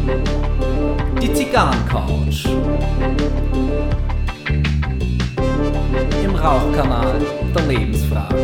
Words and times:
Die 0.00 1.32
Zigarrencouch. 1.34 2.46
Im 6.24 6.34
Rauchkanal 6.34 7.20
der 7.54 7.66
Lebensfragen. 7.66 8.38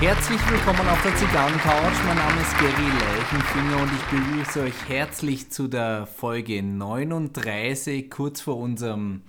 Herzlich 0.00 0.40
willkommen 0.50 0.88
auf 0.90 1.02
der 1.02 1.16
Zigarrencouch. 1.16 2.04
Mein 2.06 2.16
Name 2.18 2.40
ist 2.42 2.58
Gary 2.58 2.90
Leichenfinger 3.00 3.82
und 3.82 3.90
ich 3.92 4.02
begrüße 4.10 4.60
euch 4.60 4.88
herzlich 4.88 5.50
zu 5.50 5.68
der 5.68 6.06
Folge 6.06 6.62
39, 6.62 8.10
kurz 8.10 8.42
vor 8.42 8.58
unserem 8.58 9.22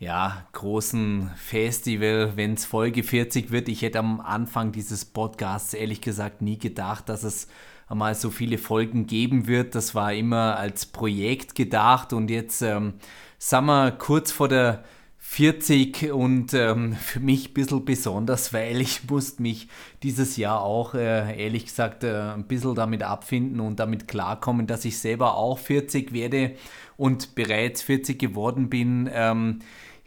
ja, 0.00 0.46
großen 0.52 1.30
Festival, 1.36 2.32
wenn 2.34 2.54
es 2.54 2.64
Folge 2.64 3.02
40 3.02 3.50
wird. 3.50 3.68
Ich 3.68 3.82
hätte 3.82 3.98
am 3.98 4.20
Anfang 4.20 4.72
dieses 4.72 5.04
Podcasts 5.04 5.74
ehrlich 5.74 6.00
gesagt 6.00 6.40
nie 6.40 6.58
gedacht, 6.58 7.10
dass 7.10 7.22
es 7.22 7.48
einmal 7.86 8.14
so 8.14 8.30
viele 8.30 8.56
Folgen 8.56 9.06
geben 9.06 9.46
wird. 9.46 9.74
Das 9.74 9.94
war 9.94 10.14
immer 10.14 10.56
als 10.56 10.86
Projekt 10.86 11.54
gedacht 11.54 12.14
und 12.14 12.30
jetzt 12.30 12.62
ähm, 12.62 12.94
sind 13.38 13.66
wir 13.66 13.90
kurz 13.90 14.32
vor 14.32 14.48
der 14.48 14.84
40 15.18 16.12
und 16.12 16.54
ähm, 16.54 16.94
für 16.94 17.20
mich 17.20 17.50
ein 17.50 17.54
bisschen 17.54 17.84
besonders, 17.84 18.54
weil 18.54 18.80
ich 18.80 19.04
musste 19.10 19.42
mich 19.42 19.68
dieses 20.02 20.38
Jahr 20.38 20.62
auch, 20.62 20.94
äh, 20.94 21.44
ehrlich 21.44 21.66
gesagt, 21.66 22.04
äh, 22.04 22.32
ein 22.32 22.44
bisschen 22.44 22.74
damit 22.74 23.02
abfinden 23.02 23.60
und 23.60 23.78
damit 23.78 24.08
klarkommen, 24.08 24.66
dass 24.66 24.86
ich 24.86 24.98
selber 24.98 25.36
auch 25.36 25.58
40 25.58 26.14
werde 26.14 26.56
und 26.96 27.34
bereits 27.34 27.82
40 27.82 28.18
geworden 28.18 28.70
bin. 28.70 29.10
Ähm, 29.12 29.58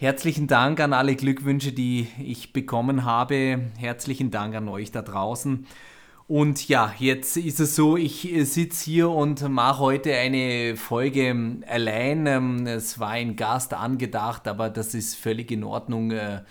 Herzlichen 0.03 0.47
Dank 0.47 0.81
an 0.81 0.91
alle 0.91 1.15
Glückwünsche, 1.15 1.71
die 1.71 2.09
ich 2.21 2.51
bekommen 2.51 3.05
habe. 3.05 3.71
Herzlichen 3.77 4.31
Dank 4.31 4.53
an 4.53 4.67
euch 4.67 4.91
da 4.91 5.01
draußen. 5.01 5.65
Und 6.27 6.67
ja, 6.67 6.93
jetzt 6.99 7.37
ist 7.37 7.61
es 7.61 7.77
so, 7.77 7.95
ich 7.95 8.29
äh, 8.29 8.43
sitze 8.43 8.83
hier 8.83 9.09
und 9.09 9.47
mache 9.47 9.79
heute 9.79 10.13
eine 10.13 10.75
Folge 10.75 11.27
ähm, 11.27 11.63
allein. 11.69 12.27
Ähm, 12.27 12.67
es 12.67 12.99
war 12.99 13.11
ein 13.11 13.37
Gast 13.37 13.73
angedacht, 13.73 14.45
aber 14.49 14.69
das 14.69 14.93
ist 14.93 15.15
völlig 15.15 15.51
in 15.51 15.63
Ordnung. 15.63 16.11
Äh, 16.11 16.41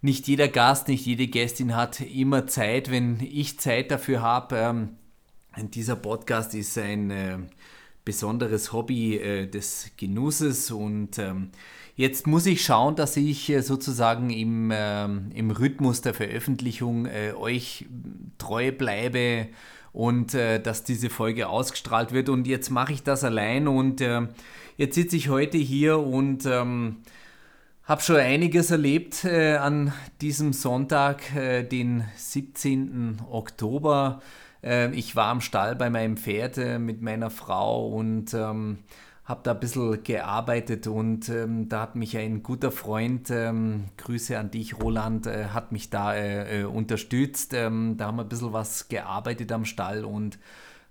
nicht 0.00 0.28
jeder 0.28 0.46
Gast, 0.46 0.86
nicht 0.86 1.04
jede 1.04 1.26
Gästin 1.26 1.74
hat 1.74 2.00
immer 2.00 2.46
Zeit, 2.46 2.92
wenn 2.92 3.18
ich 3.20 3.58
Zeit 3.58 3.90
dafür 3.90 4.22
habe. 4.22 4.56
Ähm, 4.56 4.88
dieser 5.70 5.96
Podcast 5.96 6.54
ist 6.54 6.78
ein 6.78 7.10
äh, 7.10 7.38
besonderes 8.04 8.72
Hobby 8.72 9.48
des 9.52 9.90
Genusses 9.96 10.70
und 10.70 11.18
Jetzt 11.96 12.26
muss 12.26 12.46
ich 12.46 12.64
schauen, 12.64 12.96
dass 12.96 13.16
ich 13.16 13.48
äh, 13.50 13.62
sozusagen 13.62 14.30
im, 14.30 14.72
äh, 14.72 15.04
im 15.04 15.50
Rhythmus 15.52 16.00
der 16.00 16.12
Veröffentlichung 16.12 17.06
äh, 17.06 17.32
euch 17.34 17.86
treu 18.36 18.72
bleibe 18.72 19.46
und 19.92 20.34
äh, 20.34 20.60
dass 20.60 20.82
diese 20.82 21.08
Folge 21.08 21.48
ausgestrahlt 21.48 22.12
wird. 22.12 22.28
Und 22.28 22.48
jetzt 22.48 22.70
mache 22.70 22.92
ich 22.92 23.04
das 23.04 23.22
allein 23.22 23.68
und 23.68 24.00
äh, 24.00 24.22
jetzt 24.76 24.96
sitze 24.96 25.14
ich 25.14 25.28
heute 25.28 25.56
hier 25.56 26.00
und 26.00 26.46
ähm, 26.46 26.96
habe 27.84 28.02
schon 28.02 28.16
einiges 28.16 28.72
erlebt 28.72 29.24
äh, 29.24 29.54
an 29.54 29.92
diesem 30.20 30.52
Sonntag, 30.52 31.22
den 31.70 32.04
17. 32.16 33.20
Oktober. 33.30 34.22
ich 34.92 35.14
war 35.14 35.26
am 35.26 35.42
Stall 35.42 35.76
bei 35.76 35.90
meinem 35.90 36.16
Pferd 36.16 36.56
mit 36.80 37.02
meiner 37.02 37.28
Frau 37.28 37.86
und 37.88 38.32
ähm, 38.32 38.78
habe 39.24 39.40
da 39.42 39.52
ein 39.52 39.60
bisschen 39.60 40.02
gearbeitet 40.02 40.86
und 40.86 41.30
ähm, 41.30 41.68
da 41.68 41.80
hat 41.80 41.96
mich 41.96 42.16
ein 42.18 42.42
guter 42.42 42.70
Freund, 42.70 43.30
ähm, 43.30 43.84
Grüße 43.96 44.38
an 44.38 44.50
dich, 44.50 44.78
Roland, 44.78 45.26
äh, 45.26 45.46
hat 45.46 45.72
mich 45.72 45.88
da 45.88 46.14
äh, 46.14 46.60
äh, 46.60 46.64
unterstützt. 46.64 47.54
Ähm, 47.54 47.96
da 47.96 48.06
haben 48.06 48.16
wir 48.16 48.24
ein 48.24 48.28
bisschen 48.28 48.52
was 48.52 48.88
gearbeitet 48.88 49.50
am 49.50 49.64
Stall 49.64 50.04
und 50.04 50.38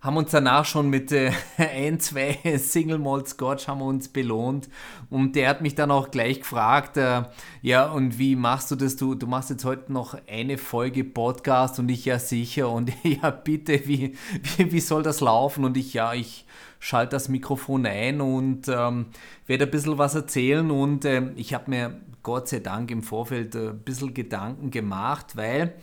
haben 0.04 0.18
uns 0.18 0.32
danach 0.32 0.66
schon 0.66 0.90
mit 0.90 1.14
äh, 1.14 1.32
ein, 1.58 2.00
zwei 2.00 2.38
Single 2.58 3.00
Malt 3.00 3.30
Scotch 3.30 3.68
haben 3.68 3.80
wir 3.80 3.86
uns 3.86 4.10
belohnt 4.10 4.70
und 5.10 5.36
der 5.36 5.48
hat 5.50 5.62
mich 5.62 5.76
dann 5.76 5.92
auch 5.92 6.12
gleich 6.12 6.42
gefragt, 6.42 6.98
äh, 6.98 7.24
ja 7.62 7.90
und 7.90 8.20
wie 8.20 8.36
machst 8.36 8.70
du 8.70 8.76
das? 8.76 8.98
Du, 8.98 9.16
du 9.16 9.28
machst 9.28 9.50
jetzt 9.50 9.64
heute 9.64 9.94
noch 9.94 10.18
eine 10.30 10.58
Folge 10.58 11.06
Podcast 11.06 11.80
und 11.80 11.90
ich 11.90 12.04
ja 12.04 12.20
sicher 12.20 12.70
und 12.70 12.92
ja 13.04 13.30
bitte, 13.32 13.88
wie, 13.88 14.16
wie, 14.58 14.72
wie 14.74 14.80
soll 14.82 15.04
das 15.04 15.22
laufen? 15.22 15.64
Und 15.64 15.78
ich 15.78 15.94
ja, 15.94 16.14
ich 16.14 16.46
schalte 16.80 17.12
das 17.12 17.30
Mikrofon 17.30 17.86
ein 17.86 18.20
und 18.20 18.68
ähm, 18.68 19.06
werde 19.48 19.64
ein 19.64 19.72
bisschen 19.72 19.98
was 19.98 20.16
erzählen. 20.16 20.70
Und 20.70 21.06
äh, 21.06 21.32
ich 21.38 21.54
habe 21.54 21.70
mir 21.70 22.02
Gott 22.24 22.50
sei 22.50 22.60
Dank 22.60 22.92
im 22.92 23.04
Vorfeld 23.04 23.56
äh, 23.56 23.70
ein 23.70 23.80
bisschen 23.80 24.14
Gedanken 24.14 24.70
gemacht, 24.70 25.38
weil 25.38 25.76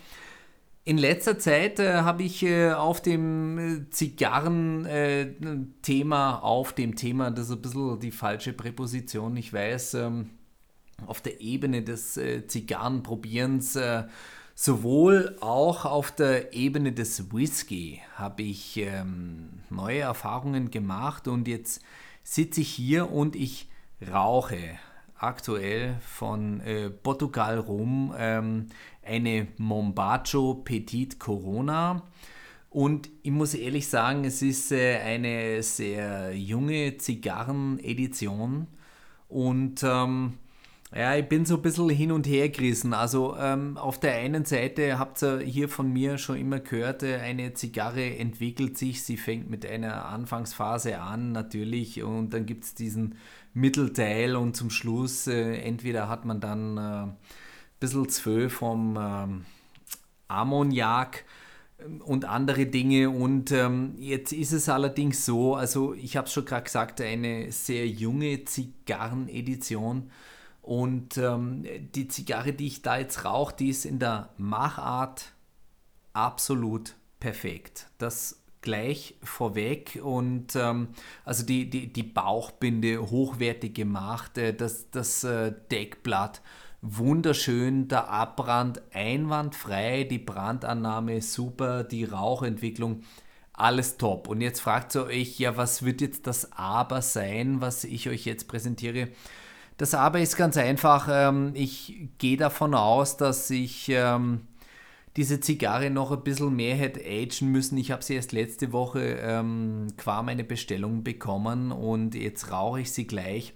in 0.84 0.98
letzter 0.98 1.38
Zeit 1.38 1.78
äh, 1.78 2.00
habe 2.00 2.22
ich 2.22 2.42
äh, 2.42 2.72
auf 2.72 3.00
dem 3.00 3.58
äh, 3.58 3.90
Zigarren-Thema, 3.90 6.30
äh, 6.30 6.42
auf 6.42 6.72
dem 6.72 6.96
Thema, 6.96 7.30
das 7.30 7.46
ist 7.46 7.52
ein 7.52 7.62
bisschen 7.62 8.00
die 8.00 8.10
falsche 8.10 8.52
Präposition, 8.52 9.36
ich 9.36 9.52
weiß, 9.52 9.94
ähm, 9.94 10.30
auf 11.06 11.20
der 11.20 11.40
Ebene 11.40 11.82
des 11.82 12.16
äh, 12.16 12.46
Zigarrenprobierens 12.46 13.78
Sowohl 14.62 15.38
auch 15.40 15.86
auf 15.86 16.10
der 16.10 16.52
Ebene 16.52 16.92
des 16.92 17.32
Whisky 17.32 18.02
habe 18.16 18.42
ich 18.42 18.76
ähm, 18.76 19.48
neue 19.70 20.00
Erfahrungen 20.00 20.70
gemacht 20.70 21.28
und 21.28 21.48
jetzt 21.48 21.80
sitze 22.24 22.60
ich 22.60 22.68
hier 22.68 23.10
und 23.10 23.36
ich 23.36 23.70
rauche 24.12 24.58
aktuell 25.20 25.96
von 26.00 26.60
äh, 26.60 26.90
Portugal 26.90 27.58
rum 27.58 28.14
ähm, 28.16 28.66
eine 29.04 29.48
Mombacho 29.58 30.54
Petit 30.64 31.18
Corona. 31.18 32.02
Und 32.70 33.08
ich 33.22 33.32
muss 33.32 33.54
ehrlich 33.54 33.88
sagen, 33.88 34.24
es 34.24 34.42
ist 34.42 34.72
äh, 34.72 34.98
eine 34.98 35.62
sehr 35.62 36.36
junge 36.36 36.96
Zigarrenedition 36.96 38.68
und 39.28 39.82
ähm, 39.84 40.34
ja, 40.94 41.14
ich 41.14 41.28
bin 41.28 41.44
so 41.44 41.54
ein 41.54 41.62
bisschen 41.62 41.88
hin 41.88 42.10
und 42.10 42.26
her 42.26 42.48
gerissen. 42.48 42.94
Also 42.94 43.36
ähm, 43.38 43.76
auf 43.76 44.00
der 44.00 44.14
einen 44.14 44.44
Seite 44.44 44.98
habt 44.98 45.22
ihr 45.22 45.38
hier 45.38 45.68
von 45.68 45.92
mir 45.92 46.18
schon 46.18 46.36
immer 46.36 46.58
gehört, 46.58 47.04
äh, 47.04 47.18
eine 47.18 47.54
Zigarre 47.54 48.16
entwickelt 48.16 48.76
sich, 48.76 49.04
sie 49.04 49.16
fängt 49.16 49.48
mit 49.48 49.64
einer 49.64 50.06
Anfangsphase 50.06 51.00
an 51.00 51.30
natürlich 51.30 52.02
und 52.02 52.30
dann 52.34 52.44
gibt 52.44 52.64
es 52.64 52.74
diesen 52.74 53.14
Mittelteil 53.52 54.36
und 54.36 54.56
zum 54.56 54.70
Schluss 54.70 55.26
äh, 55.26 55.56
entweder 55.56 56.08
hat 56.08 56.24
man 56.24 56.40
dann 56.40 56.76
äh, 56.76 56.80
ein 56.80 57.16
bisschen 57.80 58.08
zwölf 58.08 58.54
vom 58.54 58.96
ähm, 59.00 59.44
Ammoniak 60.28 61.24
ähm, 61.78 62.00
und 62.00 62.24
andere 62.24 62.66
Dinge. 62.66 63.10
Und 63.10 63.50
ähm, 63.52 63.94
jetzt 63.98 64.32
ist 64.32 64.52
es 64.52 64.68
allerdings 64.68 65.24
so, 65.24 65.54
also 65.56 65.94
ich 65.94 66.16
habe 66.16 66.26
es 66.26 66.32
schon 66.32 66.44
gerade 66.44 66.64
gesagt, 66.64 67.00
eine 67.00 67.50
sehr 67.52 67.86
junge 67.88 68.44
Zigarrenedition. 68.44 70.10
Und 70.62 71.16
ähm, 71.16 71.64
die 71.94 72.06
Zigarre, 72.08 72.52
die 72.52 72.66
ich 72.66 72.82
da 72.82 72.98
jetzt 72.98 73.24
rauche, 73.24 73.56
die 73.56 73.70
ist 73.70 73.84
in 73.84 73.98
der 73.98 74.30
Machart 74.36 75.32
absolut 76.12 76.94
perfekt. 77.18 77.88
Das 77.98 78.39
gleich 78.62 79.16
vorweg 79.22 79.98
und 80.02 80.54
ähm, 80.54 80.88
also 81.24 81.44
die, 81.44 81.70
die, 81.70 81.92
die 81.92 82.02
Bauchbinde 82.02 83.10
hochwertig 83.10 83.74
gemacht, 83.74 84.38
äh, 84.38 84.54
das, 84.54 84.90
das 84.90 85.24
äh, 85.24 85.52
Deckblatt 85.70 86.42
wunderschön, 86.82 87.88
der 87.88 88.08
Abbrand 88.08 88.80
einwandfrei, 88.92 90.04
die 90.04 90.18
Brandannahme 90.18 91.20
super, 91.20 91.84
die 91.84 92.04
Rauchentwicklung 92.04 93.02
alles 93.52 93.98
top. 93.98 94.28
Und 94.28 94.40
jetzt 94.40 94.60
fragt 94.60 94.94
ihr 94.96 95.04
euch, 95.04 95.38
ja, 95.38 95.56
was 95.56 95.84
wird 95.84 96.00
jetzt 96.00 96.26
das 96.26 96.52
Aber 96.52 97.02
sein, 97.02 97.60
was 97.60 97.84
ich 97.84 98.08
euch 98.08 98.24
jetzt 98.24 98.48
präsentiere? 98.48 99.08
Das 99.76 99.94
Aber 99.94 100.20
ist 100.20 100.36
ganz 100.36 100.56
einfach. 100.56 101.08
Ähm, 101.10 101.52
ich 101.54 102.08
gehe 102.18 102.36
davon 102.36 102.74
aus, 102.74 103.16
dass 103.16 103.50
ich 103.50 103.88
ähm, 103.90 104.46
diese 105.16 105.40
Zigarre 105.40 105.90
noch 105.90 106.12
ein 106.12 106.22
bisschen 106.22 106.54
mehr 106.54 106.76
hätte 106.76 107.00
agen 107.04 107.50
müssen. 107.50 107.76
Ich 107.78 107.90
habe 107.90 108.02
sie 108.02 108.14
erst 108.14 108.32
letzte 108.32 108.72
Woche 108.72 109.18
ähm, 109.20 109.88
qua 109.96 110.22
meine 110.22 110.44
Bestellung 110.44 111.02
bekommen 111.02 111.72
und 111.72 112.14
jetzt 112.14 112.52
rauche 112.52 112.80
ich 112.80 112.92
sie 112.92 113.06
gleich. 113.06 113.54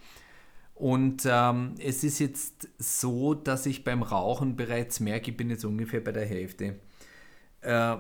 Und 0.74 1.22
ähm, 1.26 1.76
es 1.78 2.02
ist 2.02 2.18
jetzt 2.18 2.68
so, 2.78 3.34
dass 3.34 3.66
ich 3.66 3.84
beim 3.84 4.02
Rauchen 4.02 4.56
bereits 4.56 4.98
merke, 4.98 5.30
ich 5.30 5.36
bin 5.36 5.48
jetzt 5.48 5.64
ungefähr 5.64 6.00
bei 6.00 6.10
der 6.10 6.26
Hälfte. 6.26 6.80
Äh, 7.60 7.96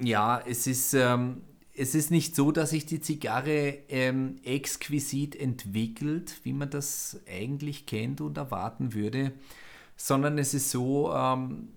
ja, 0.00 0.42
es 0.46 0.66
ist, 0.66 0.94
ähm, 0.94 1.42
es 1.74 1.94
ist 1.94 2.10
nicht 2.10 2.34
so, 2.34 2.50
dass 2.50 2.70
sich 2.70 2.86
die 2.86 3.00
Zigarre 3.00 3.78
ähm, 3.88 4.36
exquisit 4.42 5.36
entwickelt, 5.36 6.40
wie 6.44 6.54
man 6.54 6.70
das 6.70 7.20
eigentlich 7.28 7.84
kennt 7.84 8.22
und 8.22 8.38
erwarten 8.38 8.94
würde, 8.94 9.32
sondern 9.96 10.38
es 10.38 10.54
ist 10.54 10.70
so, 10.70 11.12
ähm, 11.12 11.68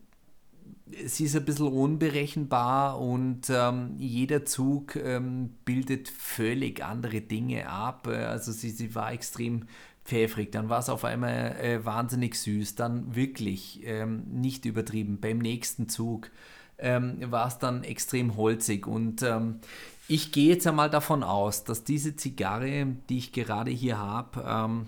sie 1.05 1.25
ist 1.25 1.35
ein 1.35 1.45
bisschen 1.45 1.67
unberechenbar 1.67 2.99
und 2.99 3.49
ähm, 3.49 3.95
jeder 3.97 4.45
Zug 4.45 4.95
ähm, 4.95 5.55
bildet 5.65 6.09
völlig 6.09 6.83
andere 6.83 7.21
Dinge 7.21 7.69
ab. 7.69 8.07
Also 8.07 8.51
sie, 8.51 8.69
sie 8.69 8.95
war 8.95 9.11
extrem 9.11 9.67
pfeffrig, 10.05 10.51
dann 10.51 10.69
war 10.69 10.79
es 10.79 10.89
auf 10.89 11.03
einmal 11.03 11.55
äh, 11.61 11.85
wahnsinnig 11.85 12.35
süß, 12.35 12.75
dann 12.75 13.15
wirklich 13.15 13.81
ähm, 13.83 14.23
nicht 14.31 14.65
übertrieben. 14.65 15.19
Beim 15.19 15.37
nächsten 15.39 15.89
Zug 15.89 16.31
ähm, 16.77 17.17
war 17.31 17.47
es 17.47 17.59
dann 17.59 17.83
extrem 17.83 18.37
holzig 18.37 18.87
und 18.87 19.21
ähm, 19.23 19.59
ich 20.07 20.31
gehe 20.31 20.53
jetzt 20.53 20.65
einmal 20.65 20.89
davon 20.89 21.21
aus, 21.23 21.65
dass 21.65 21.83
diese 21.83 22.15
Zigarre, 22.15 22.87
die 23.09 23.17
ich 23.17 23.33
gerade 23.33 23.71
hier 23.71 23.97
habe, 23.97 24.43
ähm, 24.47 24.87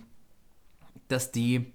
dass 1.09 1.31
die 1.31 1.65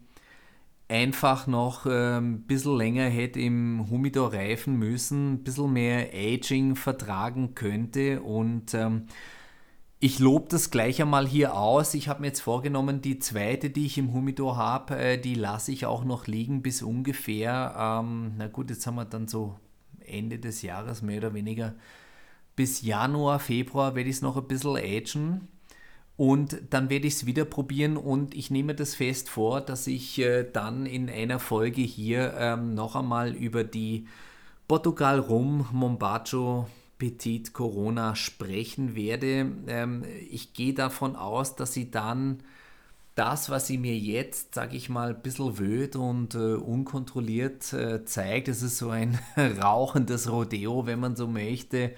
einfach 0.95 1.49
noch 1.49 1.87
ein 1.87 2.43
bisschen 2.43 2.77
länger 2.77 3.09
hätte 3.09 3.41
im 3.41 3.91
Humidor 3.91 4.33
reifen 4.33 4.77
müssen, 4.79 5.35
ein 5.35 5.43
bisschen 5.43 5.73
mehr 5.73 6.11
Aging 6.15 6.77
vertragen 6.77 7.57
könnte 7.57 8.23
und 8.23 8.75
ähm, 8.75 9.07
ich 9.99 10.21
lobe 10.21 10.47
das 10.51 10.71
gleich 10.71 11.01
einmal 11.03 11.27
hier 11.27 11.57
aus. 11.57 11.95
Ich 11.95 12.09
habe 12.09 12.21
mir 12.21 12.27
jetzt 12.29 12.43
vorgenommen, 12.43 13.01
die 13.01 13.19
zweite, 13.19 13.71
die 13.71 13.87
ich 13.87 13.99
im 13.99 14.13
Humidor 14.13 14.57
habe, 14.57 14.97
äh, 14.97 15.19
die 15.19 15.35
lasse 15.35 15.73
ich 15.73 15.85
auch 15.87 16.05
noch 16.05 16.29
liegen 16.29 16.63
bis 16.63 16.83
ungefähr, 16.83 17.75
ähm, 17.77 18.35
na 18.37 18.47
gut, 18.47 18.71
jetzt 18.71 18.87
haben 18.87 18.97
wir 18.97 19.05
dann 19.05 19.27
so 19.27 19.59
Ende 19.99 20.39
des 20.39 20.63
Jahres 20.63 21.03
mehr 21.03 21.19
oder 21.19 21.35
weniger, 21.35 21.75
bis 22.55 22.83
Januar, 22.83 23.41
Februar 23.41 23.97
werde 23.97 24.11
ich 24.11 24.17
es 24.17 24.23
noch 24.23 24.37
ein 24.37 24.47
bisschen 24.47 24.77
agen. 24.77 25.49
Und 26.17 26.61
dann 26.71 26.91
werde 26.91 27.09
ich 27.09 27.15
es 27.15 27.27
wieder 27.27 27.45
probieren 27.45 27.97
und 27.97 28.35
ich 28.37 28.51
nehme 28.51 28.75
das 28.75 28.95
fest 28.95 29.29
vor, 29.29 29.61
dass 29.61 29.89
ich 29.89 30.19
äh, 30.21 30.45
dann 30.45 30.87
in 30.87 31.11
einer 31.11 31.41
Folge 31.41 31.83
hier 31.83 32.35
ähm, 32.39 32.75
noch 32.75 32.95
einmal 32.95 33.35
über 33.35 33.65
die 33.65 34.07
Portugal 34.69 35.19
Rum 35.19 35.67
Mombacho 35.73 36.69
Petit 36.99 37.53
Corona 37.53 38.15
sprechen 38.15 38.95
werde. 38.95 39.51
Ähm, 39.67 40.05
ich 40.31 40.53
gehe 40.53 40.73
davon 40.73 41.17
aus, 41.17 41.57
dass 41.57 41.73
sie 41.73 41.91
dann 41.91 42.45
das, 43.17 43.51
was 43.51 43.67
sie 43.67 43.79
mir 43.79 43.97
jetzt, 43.97 44.55
sage 44.55 44.77
ich 44.77 44.89
mal, 44.89 45.11
ein 45.11 45.23
bisschen 45.23 45.59
wöd 45.59 45.97
und 45.97 46.35
äh, 46.35 46.55
unkontrolliert 46.55 47.73
äh, 47.73 48.05
zeigt, 48.05 48.49
es 48.49 48.63
ist 48.63 48.79
so 48.79 48.91
ein 48.91 49.19
rauchendes 49.63 50.31
Rodeo, 50.31 50.87
wenn 50.87 51.01
man 51.01 51.17
so 51.17 51.27
möchte. 51.27 51.93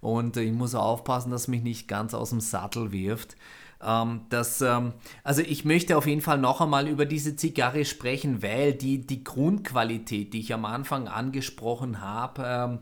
Und 0.00 0.36
ich 0.36 0.52
muss 0.52 0.74
aufpassen, 0.74 1.30
dass 1.30 1.48
mich 1.48 1.62
nicht 1.62 1.88
ganz 1.88 2.14
aus 2.14 2.30
dem 2.30 2.40
Sattel 2.40 2.92
wirft. 2.92 3.36
Ähm, 3.82 4.22
das, 4.28 4.60
ähm, 4.60 4.92
also 5.24 5.42
ich 5.42 5.64
möchte 5.64 5.96
auf 5.96 6.06
jeden 6.06 6.20
Fall 6.20 6.38
noch 6.38 6.60
einmal 6.60 6.88
über 6.88 7.06
diese 7.06 7.36
Zigarre 7.36 7.84
sprechen, 7.84 8.42
weil 8.42 8.74
die, 8.74 9.06
die 9.06 9.24
Grundqualität, 9.24 10.34
die 10.34 10.40
ich 10.40 10.52
am 10.52 10.64
Anfang 10.64 11.08
angesprochen 11.08 12.00
habe, 12.00 12.42
ähm, 12.44 12.78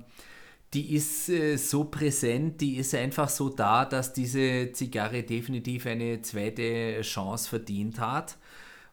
die 0.75 0.95
ist 0.95 1.29
äh, 1.29 1.56
so 1.56 1.85
präsent, 1.85 2.61
die 2.61 2.77
ist 2.77 2.95
einfach 2.95 3.29
so 3.29 3.49
da, 3.49 3.85
dass 3.85 4.12
diese 4.12 4.73
Zigarre 4.73 5.23
definitiv 5.23 5.87
eine 5.87 6.21
zweite 6.21 7.00
Chance 7.03 7.49
verdient 7.49 8.00
hat. 8.00 8.37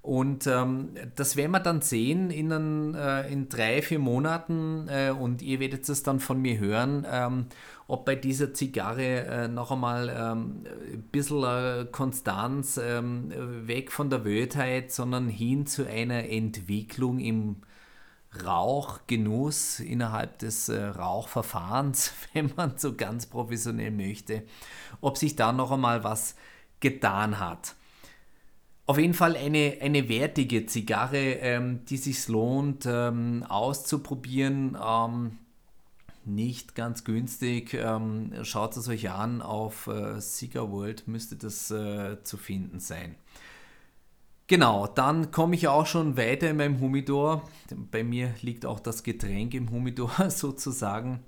Und 0.05 0.45
ähm, 0.45 0.89
das 1.15 1.35
werden 1.35 1.49
wir 1.49 1.59
dann 1.59 1.81
sehen 1.81 2.29
in, 2.29 2.53
einen, 2.53 2.93
äh, 2.93 3.27
in 3.27 3.49
drei, 3.49 3.81
vier 3.81 3.97
Monaten 3.97 4.87
äh, 4.87 5.09
und 5.09 5.41
ihr 5.41 5.59
werdet 5.59 5.89
es 5.89 6.03
dann 6.03 6.19
von 6.19 6.39
mir 6.39 6.59
hören, 6.59 7.07
ähm, 7.11 7.47
ob 7.87 8.05
bei 8.05 8.13
dieser 8.13 8.53
Zigarre 8.53 9.25
äh, 9.25 9.47
noch 9.47 9.71
einmal 9.71 10.09
ähm, 10.09 10.63
ein 10.93 11.09
bisschen 11.11 11.43
äh, 11.43 11.87
Konstanz 11.91 12.77
ähm, 12.77 13.33
weg 13.67 13.91
von 13.91 14.11
der 14.11 14.23
Wödheit, 14.25 14.91
sondern 14.91 15.27
hin 15.27 15.65
zu 15.65 15.89
einer 15.89 16.29
Entwicklung 16.29 17.17
im 17.17 17.63
Rauchgenuss 18.45 19.79
innerhalb 19.79 20.37
des 20.37 20.69
äh, 20.69 20.83
Rauchverfahrens, 20.83 22.13
wenn 22.33 22.51
man 22.55 22.77
so 22.77 22.93
ganz 22.93 23.25
professionell 23.25 23.89
möchte, 23.89 24.43
ob 25.01 25.17
sich 25.17 25.35
da 25.35 25.51
noch 25.51 25.71
einmal 25.71 26.03
was 26.03 26.35
getan 26.79 27.39
hat. 27.39 27.73
Auf 28.87 28.99
jeden 28.99 29.15
Fall 29.15 29.35
eine, 29.35 29.77
eine 29.81 30.09
wertige 30.09 30.67
Zigarre, 30.67 31.17
ähm, 31.17 31.85
die 31.85 31.97
sich 31.97 32.27
lohnt 32.27 32.85
ähm, 32.85 33.43
auszuprobieren. 33.47 34.77
Ähm, 34.79 35.39
nicht 36.23 36.75
ganz 36.75 37.03
günstig. 37.03 37.73
Ähm, 37.73 38.31
schaut 38.43 38.77
es 38.77 38.87
euch 38.87 39.09
an. 39.09 39.41
Auf 39.41 39.87
äh, 39.87 40.19
Cigar 40.19 40.71
World 40.71 41.07
müsste 41.07 41.35
das 41.35 41.71
äh, 41.71 42.21
zu 42.23 42.37
finden 42.37 42.79
sein. 42.79 43.15
Genau, 44.47 44.85
dann 44.85 45.31
komme 45.31 45.55
ich 45.55 45.67
auch 45.67 45.87
schon 45.87 46.17
weiter 46.17 46.51
in 46.51 46.57
meinem 46.57 46.79
Humidor. 46.79 47.49
Bei 47.89 48.03
mir 48.03 48.35
liegt 48.41 48.67
auch 48.67 48.79
das 48.79 49.01
Getränk 49.01 49.55
im 49.55 49.71
Humidor 49.71 50.11
sozusagen. 50.29 51.21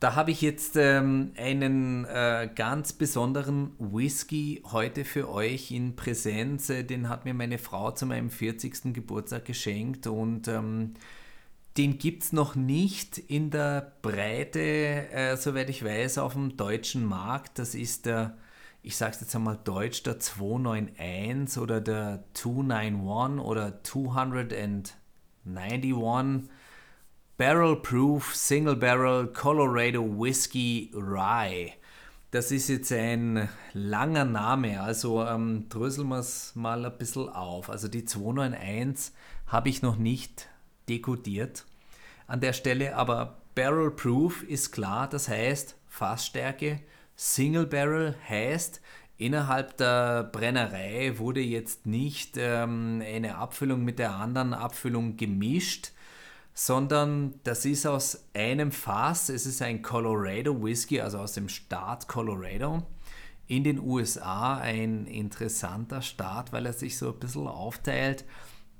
Da 0.00 0.14
habe 0.14 0.30
ich 0.30 0.42
jetzt 0.42 0.76
ähm, 0.76 1.32
einen 1.36 2.04
äh, 2.04 2.48
ganz 2.54 2.92
besonderen 2.92 3.72
Whisky 3.78 4.62
heute 4.70 5.04
für 5.04 5.28
euch 5.28 5.72
in 5.72 5.96
Präsenz. 5.96 6.70
Äh, 6.70 6.84
den 6.84 7.08
hat 7.08 7.24
mir 7.24 7.34
meine 7.34 7.58
Frau 7.58 7.90
zu 7.90 8.06
meinem 8.06 8.30
40. 8.30 8.94
Geburtstag 8.94 9.44
geschenkt 9.44 10.06
und 10.06 10.46
ähm, 10.46 10.94
den 11.76 11.98
gibt 11.98 12.22
es 12.22 12.32
noch 12.32 12.54
nicht 12.54 13.18
in 13.18 13.50
der 13.50 13.92
Breite, 14.02 14.60
äh, 14.60 15.36
soweit 15.36 15.68
ich 15.68 15.84
weiß, 15.84 16.18
auf 16.18 16.34
dem 16.34 16.56
deutschen 16.56 17.04
Markt. 17.04 17.58
Das 17.58 17.74
ist 17.74 18.06
der 18.06 18.36
ich 18.82 18.96
sage 18.96 19.12
es 19.12 19.20
jetzt 19.20 19.34
einmal 19.34 19.58
deutsch, 19.64 20.02
der 20.04 20.18
291 20.18 21.60
oder 21.60 21.80
der 21.80 22.24
291 22.34 23.44
oder 23.44 23.82
291 23.82 24.94
Barrel 27.38 27.76
Proof 27.76 28.34
Single 28.34 28.74
Barrel 28.74 29.28
Colorado 29.28 30.02
Whiskey 30.02 30.90
Rye. 30.92 31.72
Das 32.32 32.50
ist 32.50 32.68
jetzt 32.68 32.90
ein 32.90 33.48
langer 33.74 34.24
Name, 34.24 34.80
also 34.80 35.24
ähm, 35.24 35.68
dröseln 35.68 36.08
wir 36.08 36.18
es 36.18 36.56
mal 36.56 36.84
ein 36.84 36.98
bisschen 36.98 37.28
auf. 37.28 37.70
Also 37.70 37.86
die 37.86 38.04
291 38.04 39.14
habe 39.46 39.68
ich 39.68 39.82
noch 39.82 39.98
nicht 39.98 40.48
dekodiert 40.88 41.64
an 42.26 42.40
der 42.40 42.54
Stelle, 42.54 42.96
aber 42.96 43.38
Barrel 43.54 43.92
Proof 43.92 44.42
ist 44.42 44.72
klar, 44.72 45.08
das 45.08 45.28
heißt 45.28 45.76
Fassstärke 45.86 46.80
Single 47.14 47.66
Barrel 47.66 48.16
heißt, 48.28 48.80
innerhalb 49.16 49.76
der 49.76 50.24
Brennerei 50.24 51.16
wurde 51.18 51.40
jetzt 51.40 51.86
nicht 51.86 52.36
ähm, 52.36 53.00
eine 53.06 53.36
Abfüllung 53.36 53.84
mit 53.84 54.00
der 54.00 54.16
anderen 54.16 54.54
Abfüllung 54.54 55.16
gemischt, 55.16 55.92
sondern 56.58 57.34
das 57.44 57.64
ist 57.64 57.86
aus 57.86 58.24
einem 58.34 58.72
Fass. 58.72 59.28
Es 59.28 59.46
ist 59.46 59.62
ein 59.62 59.80
Colorado 59.80 60.60
Whisky, 60.60 61.00
also 61.00 61.18
aus 61.18 61.34
dem 61.34 61.48
Staat 61.48 62.08
Colorado 62.08 62.82
in 63.46 63.62
den 63.62 63.78
USA. 63.78 64.56
Ein 64.56 65.06
interessanter 65.06 66.02
Staat, 66.02 66.52
weil 66.52 66.66
er 66.66 66.72
sich 66.72 66.98
so 66.98 67.12
ein 67.12 67.20
bisschen 67.20 67.46
aufteilt 67.46 68.24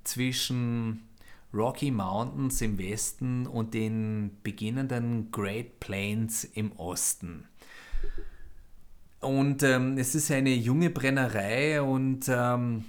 zwischen 0.03 1.05
Rocky 1.55 1.93
Mountains 1.93 2.61
im 2.63 2.79
Westen 2.79 3.47
und 3.47 3.75
den 3.75 4.39
beginnenden 4.43 5.31
Great 5.31 5.79
Plains 5.79 6.43
im 6.43 6.73
Osten. 6.73 7.45
Und 9.21 9.63
ähm, 9.63 9.99
es 9.99 10.17
ist 10.17 10.33
eine 10.33 10.53
junge 10.53 10.91
Brennerei 10.91 11.81
und 11.81 12.29
ähm, 12.29 12.87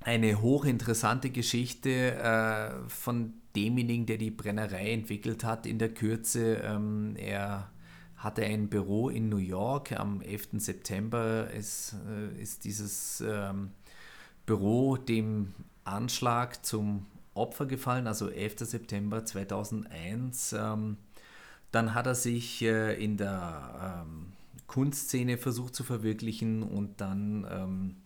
eine 0.00 0.40
hochinteressante 0.40 1.28
Geschichte 1.28 2.14
äh, 2.14 2.88
von 2.88 3.34
demjenigen, 3.56 4.06
der 4.06 4.18
die 4.18 4.30
Brennerei 4.30 4.92
entwickelt 4.92 5.44
hat 5.44 5.66
in 5.66 5.78
der 5.78 5.92
Kürze. 5.92 6.56
Ähm, 6.64 7.14
er 7.16 7.70
hatte 8.16 8.44
ein 8.44 8.68
Büro 8.68 9.08
in 9.08 9.28
New 9.28 9.36
York. 9.36 9.92
Am 9.92 10.20
11. 10.20 10.48
September 10.54 11.50
ist, 11.50 11.94
äh, 12.08 12.40
ist 12.40 12.64
dieses 12.64 13.22
ähm, 13.26 13.70
Büro 14.46 14.96
dem 14.96 15.54
Anschlag 15.84 16.64
zum 16.64 17.06
Opfer 17.34 17.66
gefallen, 17.66 18.06
also 18.06 18.28
11. 18.28 18.60
September 18.60 19.24
2001. 19.24 20.54
Ähm, 20.54 20.96
dann 21.70 21.94
hat 21.94 22.06
er 22.06 22.14
sich 22.14 22.62
äh, 22.62 22.94
in 23.02 23.16
der 23.16 24.04
ähm, 24.06 24.32
Kunstszene 24.66 25.36
versucht 25.36 25.74
zu 25.74 25.84
verwirklichen 25.84 26.62
und 26.62 27.00
dann 27.00 27.46
ähm, 27.50 27.96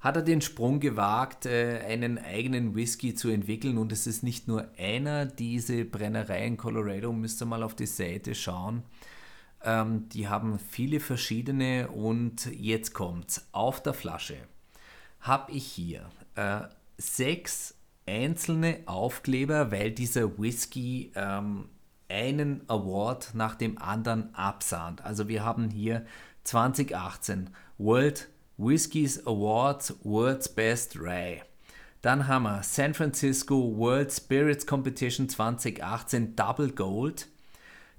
hat 0.00 0.16
er 0.16 0.22
den 0.22 0.40
Sprung 0.40 0.80
gewagt, 0.80 1.46
äh, 1.46 1.80
einen 1.86 2.18
eigenen 2.18 2.74
Whisky 2.74 3.14
zu 3.14 3.28
entwickeln 3.28 3.76
und 3.78 3.92
es 3.92 4.06
ist 4.06 4.22
nicht 4.22 4.48
nur 4.48 4.68
einer, 4.78 5.26
diese 5.26 5.84
Brennerei 5.84 6.46
in 6.46 6.56
Colorado, 6.56 7.12
müsst 7.12 7.42
ihr 7.42 7.46
mal 7.46 7.62
auf 7.62 7.74
die 7.74 7.86
Seite 7.86 8.34
schauen. 8.34 8.82
Ähm, 9.62 10.08
die 10.08 10.28
haben 10.28 10.58
viele 10.58 11.00
verschiedene 11.00 11.88
und 11.88 12.46
jetzt 12.46 12.94
kommt's. 12.94 13.46
Auf 13.52 13.82
der 13.82 13.92
Flasche 13.92 14.36
habe 15.20 15.52
ich 15.52 15.66
hier 15.66 16.08
äh, 16.34 16.62
sechs 16.96 17.74
einzelne 18.06 18.80
Aufkleber, 18.86 19.70
weil 19.70 19.92
dieser 19.92 20.38
Whisky 20.38 21.12
ähm, 21.14 21.68
einen 22.08 22.62
Award 22.68 23.34
nach 23.34 23.54
dem 23.54 23.76
anderen 23.78 24.34
absahnt. 24.34 25.04
Also 25.04 25.28
wir 25.28 25.44
haben 25.44 25.68
hier 25.68 26.06
2018 26.44 27.50
World 27.76 28.28
Whiskies 28.60 29.26
Awards 29.26 29.94
World's 30.02 30.46
Best 30.46 30.94
Rye. 31.00 31.40
Dann 32.02 32.28
haben 32.28 32.42
wir 32.42 32.62
San 32.62 32.92
Francisco 32.92 33.74
World 33.76 34.12
Spirits 34.12 34.66
Competition 34.66 35.30
2018 35.30 36.36
Double 36.36 36.70
Gold. 36.70 37.26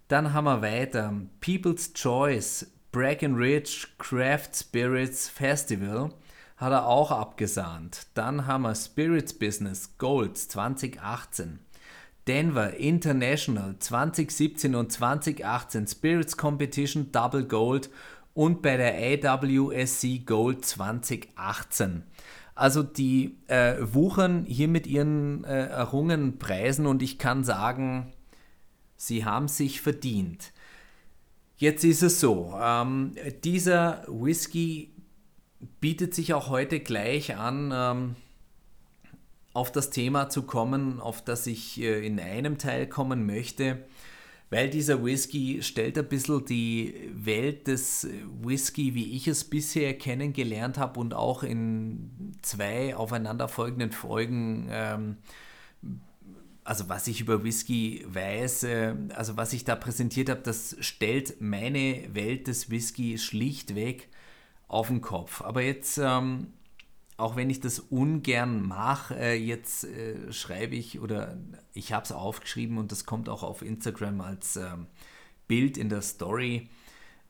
Dann 0.08 0.34
haben 0.34 0.46
wir 0.46 0.62
weiter 0.62 1.14
People's 1.40 1.94
Choice 1.94 2.68
Breckenridge 2.92 3.88
Craft 3.98 4.50
Spirits 4.54 5.30
Festival. 5.30 6.12
hat 6.58 6.72
er 6.72 6.86
auch 6.86 7.10
abgesahnt. 7.10 8.06
Dann 8.14 8.46
haben 8.46 8.62
wir 8.62 8.76
Spirits 8.76 9.34
Business 9.34 9.98
Gold 9.98 10.38
2018. 10.38 11.58
Denver 12.28 12.76
International 12.76 13.80
2017 13.80 14.76
und 14.76 14.92
2018 14.92 15.88
Spirits 15.88 16.38
Competition 16.38 17.12
Double 17.12 17.46
Gold 17.46 17.90
und 18.34 18.62
bei 18.62 18.78
der 18.78 18.96
AWSC 18.96 20.20
Gold 20.26 20.66
2018. 20.66 22.04
Also 22.56 22.84
die 22.84 23.38
äh, 23.48 23.76
wuchern 23.82 24.46
hier 24.46 24.68
mit 24.68 24.88
ihren 24.88 25.44
äh, 25.44 25.68
errungenen 25.68 26.38
Preisen 26.38 26.86
und 26.86 27.02
ich 27.02 27.18
kann 27.18 27.44
sagen, 27.44 28.12
sie 28.98 29.26
haben 29.26 29.48
sich 29.48 29.82
verdient. 29.82 30.52
Jetzt 31.58 31.84
ist 31.84 32.02
es 32.02 32.20
so, 32.20 32.54
ähm, 32.60 33.16
dieser 33.44 34.04
Whisky 34.08 34.94
bietet 35.80 36.14
sich 36.14 36.34
auch 36.34 36.50
heute 36.50 36.80
gleich 36.80 37.38
an, 37.38 37.72
ähm, 37.74 38.16
auf 39.54 39.72
das 39.72 39.90
Thema 39.90 40.30
zu 40.30 40.44
kommen, 40.44 41.00
auf 41.00 41.24
das 41.24 41.48
ich 41.48 41.80
äh, 41.82 42.06
in 42.06 42.20
einem 42.20 42.58
Teil 42.58 42.88
kommen 42.88 43.26
möchte, 43.26 43.84
weil 44.52 44.70
dieser 44.70 45.04
Whisky 45.04 45.64
stellt 45.64 45.98
ein 45.98 46.10
bisschen 46.10 46.46
die 46.46 47.10
Welt 47.14 47.68
des 47.68 48.06
Whisky, 48.44 48.94
wie 48.94 49.16
ich 49.16 49.28
es 49.30 49.46
bisher 49.46 49.98
kennengelernt 49.98 50.78
habe 50.78 51.00
und 51.00 51.14
auch 51.14 51.42
in 51.42 52.34
zwei 52.42 52.96
aufeinanderfolgenden 52.96 53.94
Folgen, 53.94 54.68
ähm, 54.70 55.18
also 56.66 56.90
was 56.90 57.08
ich 57.08 57.22
über 57.22 57.46
Whisky 57.46 58.06
weiß, 58.08 58.64
äh, 58.64 58.96
also 59.16 59.38
was 59.38 59.54
ich 59.54 59.64
da 59.64 59.76
präsentiert 59.76 60.30
habe, 60.30 60.42
das 60.42 60.76
stellt 60.82 61.40
meine 61.40 62.14
Welt 62.14 62.48
des 62.48 62.70
Whisky 62.70 63.18
schlichtweg 63.18 64.10
auf 64.68 64.88
den 64.88 65.00
Kopf. 65.00 65.42
Aber 65.42 65.62
jetzt, 65.62 65.98
ähm, 65.98 66.48
auch 67.16 67.38
wenn 67.38 67.50
ich 67.50 67.62
das 67.62 67.80
ungern 67.80 68.68
mache, 68.68 69.16
äh, 69.16 69.34
jetzt 69.34 69.86
äh, 69.86 70.32
schreibe 70.34 70.76
ich 70.76 71.00
oder 71.00 71.38
ich 71.74 71.94
habe 71.94 72.04
es 72.04 72.12
aufgeschrieben 72.12 72.78
und 72.78 72.92
das 72.92 73.06
kommt 73.06 73.30
auch 73.30 73.44
auf 73.44 73.62
Instagram 73.62 74.22
als 74.22 74.56
ähm, 74.58 74.88
Bild 75.48 75.78
in 75.78 75.90
der 75.90 76.02
Story. 76.02 76.70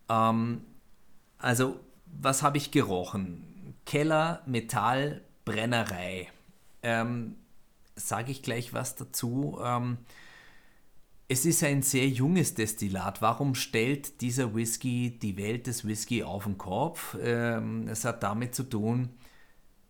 Ähm, 0.10 0.62
also, 1.38 1.80
was 2.06 2.44
habe 2.44 2.58
ich 2.58 2.72
gerochen? 2.72 3.76
Keller, 3.86 4.42
Metall, 4.46 5.22
Brennerei. 5.46 6.28
Ähm, 6.84 7.36
Sage 7.96 8.32
ich 8.32 8.42
gleich 8.42 8.74
was 8.74 8.96
dazu. 8.96 9.60
Ähm, 9.64 9.98
es 11.28 11.46
ist 11.46 11.64
ein 11.64 11.82
sehr 11.82 12.08
junges 12.10 12.56
Destillat. 12.56 13.22
Warum 13.22 13.56
stellt 13.56 14.22
dieser 14.22 14.54
Whisky 14.56 15.18
die 15.18 15.38
Welt 15.38 15.68
des 15.68 15.86
Whisky 15.86 16.24
auf 16.24 16.44
den 16.44 16.58
Kopf? 16.58 17.16
Ähm, 17.22 17.88
es 17.88 18.06
hat 18.06 18.24
damit 18.24 18.54
zu 18.56 18.64
tun, 18.64 19.10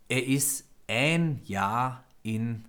er 0.08 0.28
ist 0.28 0.66
ein 0.88 1.42
Jahr 1.46 2.04
in 2.22 2.66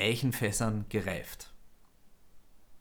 Eichenfässern 0.00 0.86
gereift. 0.88 1.52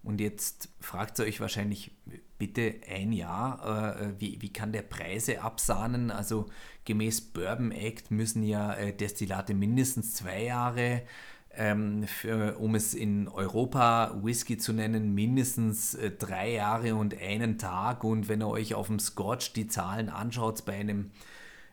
Und 0.01 0.21
jetzt 0.21 0.69
fragt 0.79 1.19
ihr 1.19 1.25
euch 1.25 1.41
wahrscheinlich, 1.41 1.91
bitte 2.37 2.75
ein 2.89 3.11
Jahr, 3.11 3.99
äh, 3.99 4.19
wie, 4.19 4.41
wie 4.41 4.53
kann 4.53 4.71
der 4.71 4.81
Preise 4.81 5.41
absahnen? 5.41 6.09
Also 6.09 6.47
gemäß 6.85 7.21
Bourbon 7.21 7.71
Act 7.71 8.09
müssen 8.09 8.43
ja 8.43 8.73
äh, 8.73 8.93
Destillate 8.93 9.53
mindestens 9.53 10.13
zwei 10.13 10.43
Jahre 10.43 11.03
ähm, 11.51 12.07
für, 12.07 12.57
um 12.59 12.75
es 12.75 12.93
in 12.93 13.27
Europa 13.27 14.17
Whisky 14.23 14.57
zu 14.57 14.71
nennen, 14.71 15.13
mindestens 15.13 15.95
äh, 15.95 16.11
drei 16.11 16.53
Jahre 16.53 16.95
und 16.95 17.19
einen 17.19 17.57
Tag. 17.57 18.05
Und 18.05 18.29
wenn 18.29 18.41
ihr 18.41 18.47
euch 18.47 18.75
auf 18.75 18.87
dem 18.87 18.99
Scotch 18.99 19.53
die 19.53 19.67
Zahlen 19.67 20.09
anschaut, 20.09 20.63
bei 20.65 20.73
einem 20.73 21.11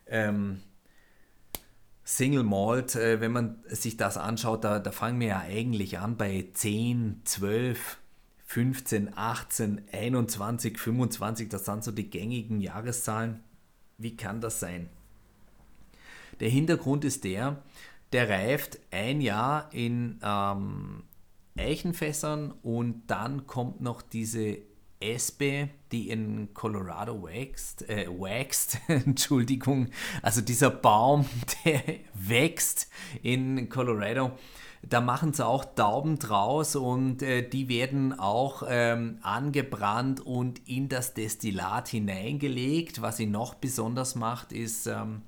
ähm, 0.07 0.61
Single 2.07 2.43
Malt, 2.43 2.95
äh, 2.95 3.19
wenn 3.19 3.33
man 3.33 3.59
sich 3.67 3.97
das 3.97 4.15
anschaut, 4.15 4.63
da, 4.63 4.79
da 4.79 4.93
fangen 4.93 5.19
wir 5.19 5.27
ja 5.27 5.39
eigentlich 5.41 5.99
an 5.99 6.15
bei 6.15 6.47
10, 6.53 7.19
12, 7.25 7.97
15, 8.45 9.11
18, 9.13 9.81
21, 9.91 10.79
25. 10.79 11.49
Das 11.49 11.65
sind 11.65 11.83
so 11.83 11.91
die 11.91 12.09
gängigen 12.09 12.61
Jahreszahlen. 12.61 13.41
Wie 13.97 14.15
kann 14.15 14.39
das 14.39 14.61
sein? 14.61 14.87
Der 16.39 16.47
Hintergrund 16.47 17.03
ist 17.03 17.25
der, 17.25 17.61
der 18.13 18.29
reift 18.29 18.79
ein 18.89 19.19
Jahr 19.19 19.69
in 19.73 20.21
ähm, 20.23 21.03
Eichenfässern 21.57 22.53
und 22.63 23.03
dann 23.07 23.47
kommt 23.47 23.81
noch 23.81 24.01
diese 24.01 24.59
Espe, 24.99 25.69
die 25.91 26.09
in 26.09 26.53
Colorado 26.53 27.23
wächst, 27.23 27.87
äh, 27.89 28.07
wächst, 28.07 28.79
Entschuldigung, 28.87 29.89
also 30.21 30.41
dieser 30.41 30.69
Baum, 30.69 31.25
der 31.65 31.81
wächst 32.13 32.89
in 33.21 33.69
Colorado, 33.69 34.31
da 34.83 35.01
machen 35.01 35.33
sie 35.33 35.45
auch 35.45 35.65
Tauben 35.65 36.19
draus 36.19 36.75
und 36.75 37.21
äh, 37.21 37.47
die 37.47 37.67
werden 37.67 38.17
auch 38.17 38.63
ähm, 38.67 39.19
angebrannt 39.21 40.19
und 40.19 40.67
in 40.67 40.87
das 40.87 41.13
Destillat 41.13 41.87
hineingelegt. 41.87 43.01
Was 43.01 43.17
sie 43.17 43.25
noch 43.25 43.55
besonders 43.55 44.15
macht, 44.15 44.53
ist, 44.53 44.87
ähm, 44.87 45.23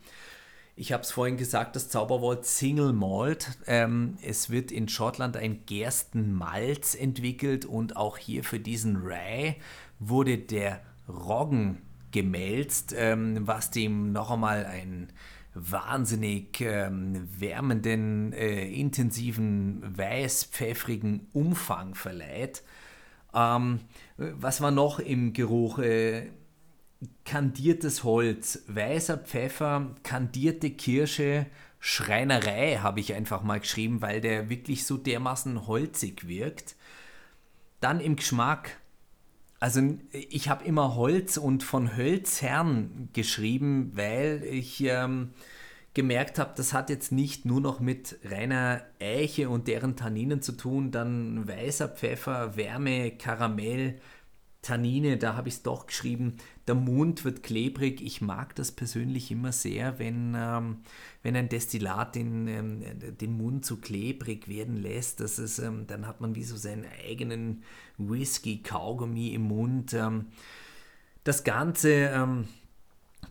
ich 0.79 0.93
habe 0.93 1.03
es 1.03 1.11
vorhin 1.11 1.35
gesagt, 1.35 1.75
das 1.75 1.89
Zauberwort 1.89 2.45
Single 2.45 2.93
Malt. 2.93 3.49
Ähm, 3.67 4.17
es 4.23 4.49
wird 4.49 4.71
in 4.71 4.87
Schottland 4.87 5.35
ein 5.35 5.65
Gerstenmalz 5.65 6.95
entwickelt 6.95 7.65
und 7.65 7.97
auch 7.97 8.17
hier 8.17 8.45
für 8.45 8.61
diesen 8.61 8.95
Rye 8.95 9.55
wurde 9.99 10.37
der 10.37 10.79
Roggen 11.09 11.81
gemälzt, 12.11 12.95
ähm, 12.97 13.45
was 13.45 13.71
dem 13.71 14.13
noch 14.13 14.31
einmal 14.31 14.65
einen 14.65 15.11
wahnsinnig 15.53 16.61
ähm, 16.61 17.27
wärmenden, 17.37 18.31
äh, 18.31 18.65
intensiven, 18.71 19.83
weiß-pfeffrigen 19.97 21.27
Umfang 21.33 21.93
verleiht. 21.93 22.63
Ähm, 23.33 23.81
was 24.15 24.61
war 24.61 24.71
noch 24.71 24.99
im 24.99 25.33
Geruch? 25.33 25.79
Äh, 25.79 26.29
kandiertes 27.25 28.03
Holz, 28.03 28.63
weißer 28.67 29.17
Pfeffer, 29.17 29.95
kandierte 30.03 30.69
Kirsche, 30.69 31.45
Schreinerei 31.79 32.77
habe 32.77 32.99
ich 32.99 33.13
einfach 33.13 33.41
mal 33.41 33.59
geschrieben, 33.59 34.01
weil 34.01 34.19
der 34.19 34.49
wirklich 34.49 34.85
so 34.85 34.97
dermaßen 34.97 35.65
holzig 35.65 36.27
wirkt. 36.27 36.75
Dann 37.79 38.01
im 38.01 38.17
Geschmack. 38.17 38.77
Also 39.61 39.81
ich 40.11 40.49
habe 40.49 40.65
immer 40.65 40.95
Holz 40.95 41.37
und 41.37 41.63
von 41.63 41.95
Hölzherren 41.95 43.09
geschrieben, 43.13 43.91
weil 43.95 44.43
ich 44.43 44.83
ähm, 44.83 45.31
gemerkt 45.93 46.37
habe, 46.39 46.53
das 46.55 46.73
hat 46.73 46.89
jetzt 46.89 47.11
nicht 47.11 47.45
nur 47.45 47.61
noch 47.61 47.79
mit 47.79 48.19
reiner 48.25 48.81
Eiche 49.01 49.49
und 49.49 49.67
deren 49.67 49.95
Tanninen 49.95 50.41
zu 50.41 50.53
tun, 50.53 50.91
dann 50.91 51.47
weißer 51.47 51.89
Pfeffer, 51.89 52.55
Wärme, 52.57 53.11
Karamell, 53.11 53.99
Tannine, 54.61 55.17
da 55.17 55.35
habe 55.35 55.47
ich 55.47 55.55
es 55.55 55.63
doch 55.63 55.87
geschrieben, 55.87 56.37
der 56.69 56.75
Mund 56.75 57.25
wird 57.25 57.41
klebrig. 57.41 57.99
Ich 57.99 58.21
mag 58.21 58.53
das 58.53 58.71
persönlich 58.71 59.31
immer 59.31 59.51
sehr, 59.51 59.97
wenn, 59.97 60.35
ähm, 60.37 60.77
wenn 61.23 61.35
ein 61.35 61.49
Destillat 61.49 62.13
den, 62.13 62.47
ähm, 62.47 62.83
den 63.19 63.35
Mund 63.35 63.65
so 63.65 63.77
klebrig 63.77 64.47
werden 64.47 64.77
lässt. 64.77 65.19
Das 65.19 65.39
ist, 65.39 65.57
ähm, 65.57 65.87
dann 65.87 66.05
hat 66.05 66.21
man 66.21 66.35
wie 66.35 66.43
so 66.43 66.55
seinen 66.55 66.85
eigenen 67.07 67.63
Whisky-Kaugummi 67.97 69.29
im 69.29 69.41
Mund. 69.47 69.95
Ähm, 69.95 70.27
das 71.23 71.43
Ganze 71.43 71.89
ähm, 71.89 72.47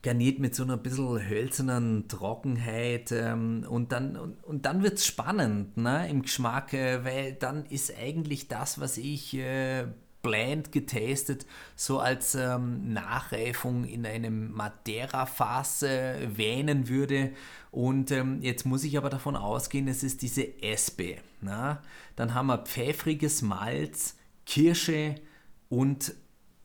garniert 0.02 0.40
mit 0.40 0.57
so 0.57 0.64
einer 0.64 0.76
bisschen 0.76 1.28
hölzernen 1.28 2.09
Trockenheit 2.09 3.12
ähm, 3.12 3.64
und 3.68 3.92
dann, 3.92 4.16
und, 4.16 4.42
und 4.42 4.66
dann 4.66 4.83
wird 4.83 4.95
es 4.95 5.07
spannend 5.07 5.76
ne, 5.76 6.11
im 6.11 6.23
Geschmack, 6.23 6.73
äh, 6.73 7.04
weil 7.04 7.35
dann 7.35 7.66
ist 7.66 7.97
eigentlich 7.97 8.49
das, 8.49 8.80
was 8.80 8.99
ich 8.99 9.35
äh, 9.35 9.87
Blend 10.28 10.73
getastet, 10.73 11.47
so 11.75 12.00
als 12.00 12.35
ähm, 12.35 12.92
Nachreifung 12.92 13.85
in 13.85 14.04
einem 14.04 14.52
Madeira-Fass 14.52 15.82
äh, 15.85 16.37
wähnen 16.37 16.88
würde. 16.88 17.32
Und 17.70 18.11
ähm, 18.11 18.42
jetzt 18.42 18.66
muss 18.66 18.85
ich 18.85 18.99
aber 18.99 19.08
davon 19.08 19.37
ausgehen, 19.37 19.88
es 19.88 20.02
ist 20.02 20.20
diese 20.20 20.62
Espe. 20.62 21.16
Na? 21.40 21.82
Dann 22.16 22.35
haben 22.35 22.49
wir 22.49 22.58
pfeffriges 22.58 23.40
Malz, 23.40 24.16
Kirsche 24.44 25.14
und 25.70 26.14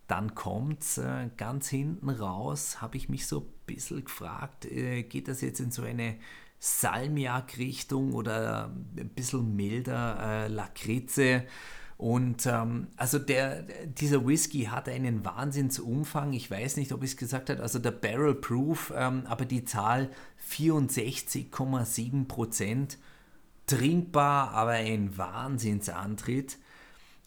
dann 0.08 0.36
kommt 0.36 0.82
es 0.82 0.98
äh, 0.98 1.29
ganz 1.38 1.70
hinten 1.70 2.10
raus, 2.10 2.82
habe 2.82 2.98
ich 2.98 3.08
mich 3.08 3.27
so 3.27 3.39
ein 3.39 3.46
bisschen 3.65 4.03
gefragt, 4.03 4.65
äh, 4.65 5.03
geht 5.03 5.29
das 5.29 5.39
jetzt 5.41 5.62
in 5.62 5.72
so 5.72 5.84
eine 5.84 6.17
Salmiak-Richtung 6.60 8.13
oder 8.13 8.72
ein 8.98 9.10
bisschen 9.10 9.55
milder 9.55 10.20
äh, 10.20 10.48
Lakritze? 10.50 11.46
Und 12.03 12.48
ähm, 12.48 12.88
also 12.98 13.17
der, 13.17 13.62
dieser 13.86 14.27
Whisky 14.27 14.65
hat 14.65 14.89
einen 14.89 15.24
Wahnsinnsumfang. 15.24 16.33
Ich 16.33 16.51
weiß 16.51 16.75
nicht, 16.75 16.91
ob 16.91 17.01
ich 17.01 17.12
es 17.12 17.17
gesagt 17.17 17.50
habe, 17.50 17.63
also 17.63 17.79
der 17.79 17.91
Barrel 17.91 18.36
Proof, 18.36 18.91
ähm, 18.93 19.24
aber 19.25 19.45
die 19.45 19.63
Zahl 19.63 20.10
64,7 20.51 22.27
Prozent. 22.27 22.98
Trinkbar, 23.67 24.51
aber 24.51 24.72
ein 24.72 25.17
Wahnsinnsantritt. 25.17 26.57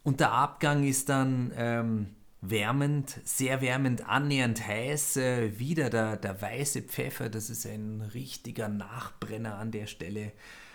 Und 0.03 0.21
der 0.21 0.33
Abgang 0.33 0.85
ist 0.85 1.09
dann 1.09 1.53
ähm, 1.57 2.09
wärmend, 2.43 3.19
sehr 3.25 3.63
wärmend, 3.63 4.07
annähernd 4.07 4.69
heiß. 4.69 5.17
Äh, 5.17 5.59
wieder 5.59 5.89
der, 5.89 6.19
der 6.19 6.43
weiße 6.43 6.83
Pfeffer, 6.83 7.31
das 7.31 7.49
ist 7.49 7.65
ein 7.65 8.03
richtiger 8.13 8.69
Nachbrenner 8.69 9.57
an 9.57 9.71
der 9.71 9.87
Stelle. 9.87 10.33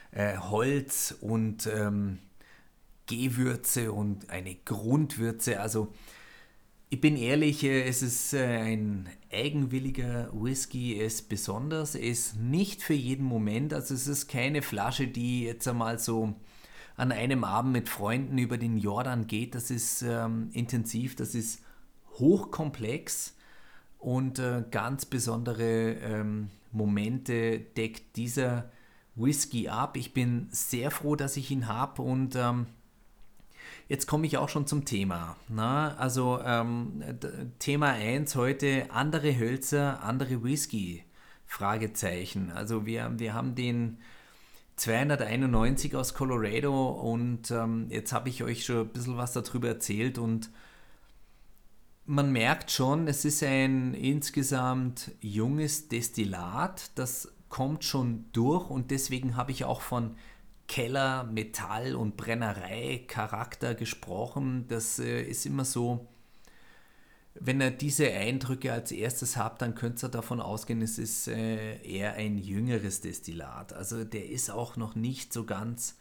Äh, 0.10 0.38
Holz 0.38 1.15
und 1.22 1.67
ähm, 1.67 2.17
Gewürze 3.12 3.91
und 3.91 4.30
eine 4.30 4.56
Grundwürze. 4.56 5.60
Also 5.60 5.89
ich 6.89 7.01
bin 7.01 7.18
ehrlich, 7.18 7.63
äh, 7.63 7.84
es 7.84 8.01
ist 8.01 8.34
äh, 8.34 8.46
ein 8.46 9.10
eigenwilliger 9.32 10.30
Whisky, 10.34 11.00
es 11.00 11.15
ist 11.15 11.30
besonders, 11.30 11.96
es 11.96 12.01
ist 12.01 12.36
nicht 12.39 12.82
für 12.82 12.94
jeden 12.94 13.25
Moment, 13.25 13.74
also 13.74 13.94
es 13.94 14.08
ist 14.08 14.27
keine 14.27 14.62
Flasche, 14.62 15.08
die 15.08 15.44
jetzt 15.44 15.68
einmal 15.68 16.00
so 16.00 16.36
an 16.98 17.12
einem 17.12 17.44
Abend 17.44 17.74
mit 17.74 17.89
Freunden 17.89 18.38
über 18.38 18.58
den 18.58 18.77
Jordan 18.77 19.27
geht, 19.27 19.56
das 19.56 19.72
ist 19.72 20.01
ähm, 20.01 20.50
intensiv, 20.53 21.15
das 21.15 21.34
ist 21.36 21.63
hochkomplex 22.20 23.36
und 23.98 24.39
äh, 24.39 24.63
ganz 24.70 25.06
besondere 25.06 25.94
ähm, 25.94 26.50
Momente 26.72 27.60
deckt 27.60 28.18
dieser 28.18 28.70
Whisky 29.15 29.70
ab. 29.70 29.96
Ich 29.98 30.13
bin 30.13 30.48
sehr 30.51 30.91
froh, 30.91 31.15
dass 31.15 31.38
ich 31.38 31.51
ihn 31.51 31.68
habe 31.68 32.01
und 32.01 32.36
ähm, 32.36 32.68
Jetzt 33.92 34.08
komme 34.08 34.26
ich 34.26 34.38
auch 34.38 34.48
schon 34.48 34.66
zum 34.68 34.86
Thema. 34.86 35.36
Na, 35.50 35.98
also 35.98 36.40
ähm, 36.46 37.04
Thema 37.60 37.88
1 37.88 38.38
heute, 38.38 38.90
andere 38.90 39.38
Hölzer, 39.38 40.02
andere 40.02 40.46
Whisky. 40.46 41.04
Fragezeichen. 41.46 42.54
Also 42.54 42.86
wir, 42.86 43.12
wir 43.18 43.34
haben 43.34 43.54
den 43.54 43.98
291 44.78 45.94
aus 45.98 46.14
Colorado 46.14 46.88
und 46.88 47.52
ähm, 47.52 47.88
jetzt 47.90 48.14
habe 48.14 48.30
ich 48.30 48.42
euch 48.46 48.64
schon 48.64 48.78
ein 48.78 48.88
bisschen 48.94 49.18
was 49.18 49.34
darüber 49.34 49.68
erzählt 49.68 50.18
und 50.18 50.52
man 52.06 52.32
merkt 52.32 52.72
schon, 52.72 53.10
es 53.10 53.26
ist 53.26 53.44
ein 53.44 53.94
insgesamt 53.94 55.12
junges 55.20 55.90
Destillat, 55.90 56.92
das 56.96 57.34
kommt 57.50 57.84
schon 57.84 58.24
durch 58.32 58.70
und 58.70 58.90
deswegen 58.90 59.36
habe 59.36 59.52
ich 59.52 59.66
auch 59.66 59.82
von 59.82 60.16
Keller, 60.72 61.25
Metall 61.25 61.96
und 61.98 62.16
Brennerei 62.16 63.04
Charakter 63.06 63.75
gesprochen. 63.75 64.68
Das 64.70 65.00
äh, 65.00 65.22
ist 65.22 65.46
immer 65.46 65.66
so, 65.66 66.08
wenn 67.34 67.62
ihr 67.62 67.72
diese 67.72 68.10
Eindrücke 68.10 68.72
als 68.72 68.94
erstes 68.94 69.36
habt, 69.36 69.62
dann 69.62 69.75
könnt 69.75 70.01
ihr 70.01 70.08
davon 70.08 70.40
ausgehen, 70.40 70.82
es 70.82 70.98
ist 70.98 71.28
äh, 71.28 71.82
eher 71.84 72.13
ein 72.13 72.38
jüngeres 72.38 73.01
Destillat. 73.01 73.74
Also 73.74 74.06
der 74.06 74.30
ist 74.30 74.50
auch 74.50 74.78
noch 74.78 74.96
nicht 74.96 75.34
so 75.34 75.44
ganz 75.44 75.98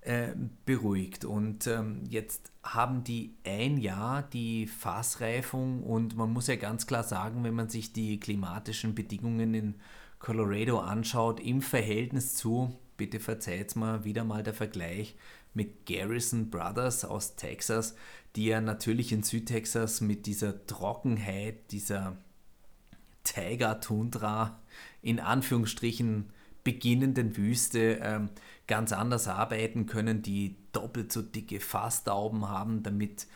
äh, 0.00 0.28
beruhigt. 0.64 1.26
Und 1.26 1.66
ähm, 1.66 2.04
jetzt 2.08 2.50
haben 2.62 3.04
die 3.04 3.36
ein 3.44 3.76
Jahr 3.76 4.22
die 4.22 4.68
Fassreifung 4.68 5.82
und 5.82 6.16
man 6.16 6.32
muss 6.32 6.46
ja 6.46 6.56
ganz 6.56 6.86
klar 6.86 7.04
sagen, 7.04 7.44
wenn 7.44 7.54
man 7.54 7.68
sich 7.68 7.92
die 7.92 8.18
klimatischen 8.18 8.94
Bedingungen 8.94 9.52
in 9.52 9.74
Colorado 10.18 10.78
anschaut, 10.78 11.40
im 11.40 11.60
Verhältnis 11.60 12.36
zu 12.36 12.78
bitte 12.98 13.20
verzeiht 13.20 13.74
mir 13.76 14.04
wieder 14.04 14.24
mal 14.24 14.42
der 14.42 14.52
Vergleich 14.52 15.16
mit 15.54 15.86
Garrison 15.86 16.50
Brothers 16.50 17.06
aus 17.06 17.36
Texas, 17.36 17.94
die 18.36 18.46
ja 18.46 18.60
natürlich 18.60 19.12
in 19.12 19.22
Südtexas 19.22 20.02
mit 20.02 20.26
dieser 20.26 20.66
Trockenheit, 20.66 21.70
dieser 21.72 22.18
Tiger-Tundra, 23.24 24.60
in 25.00 25.20
Anführungsstrichen 25.20 26.30
beginnenden 26.64 27.36
Wüste 27.36 27.98
ähm, 28.02 28.28
ganz 28.66 28.92
anders 28.92 29.26
arbeiten 29.26 29.86
können, 29.86 30.20
die 30.20 30.56
doppelt 30.72 31.10
so 31.10 31.22
dicke 31.22 31.60
Fasstauben 31.60 32.48
haben, 32.48 32.82
damit 32.82 33.26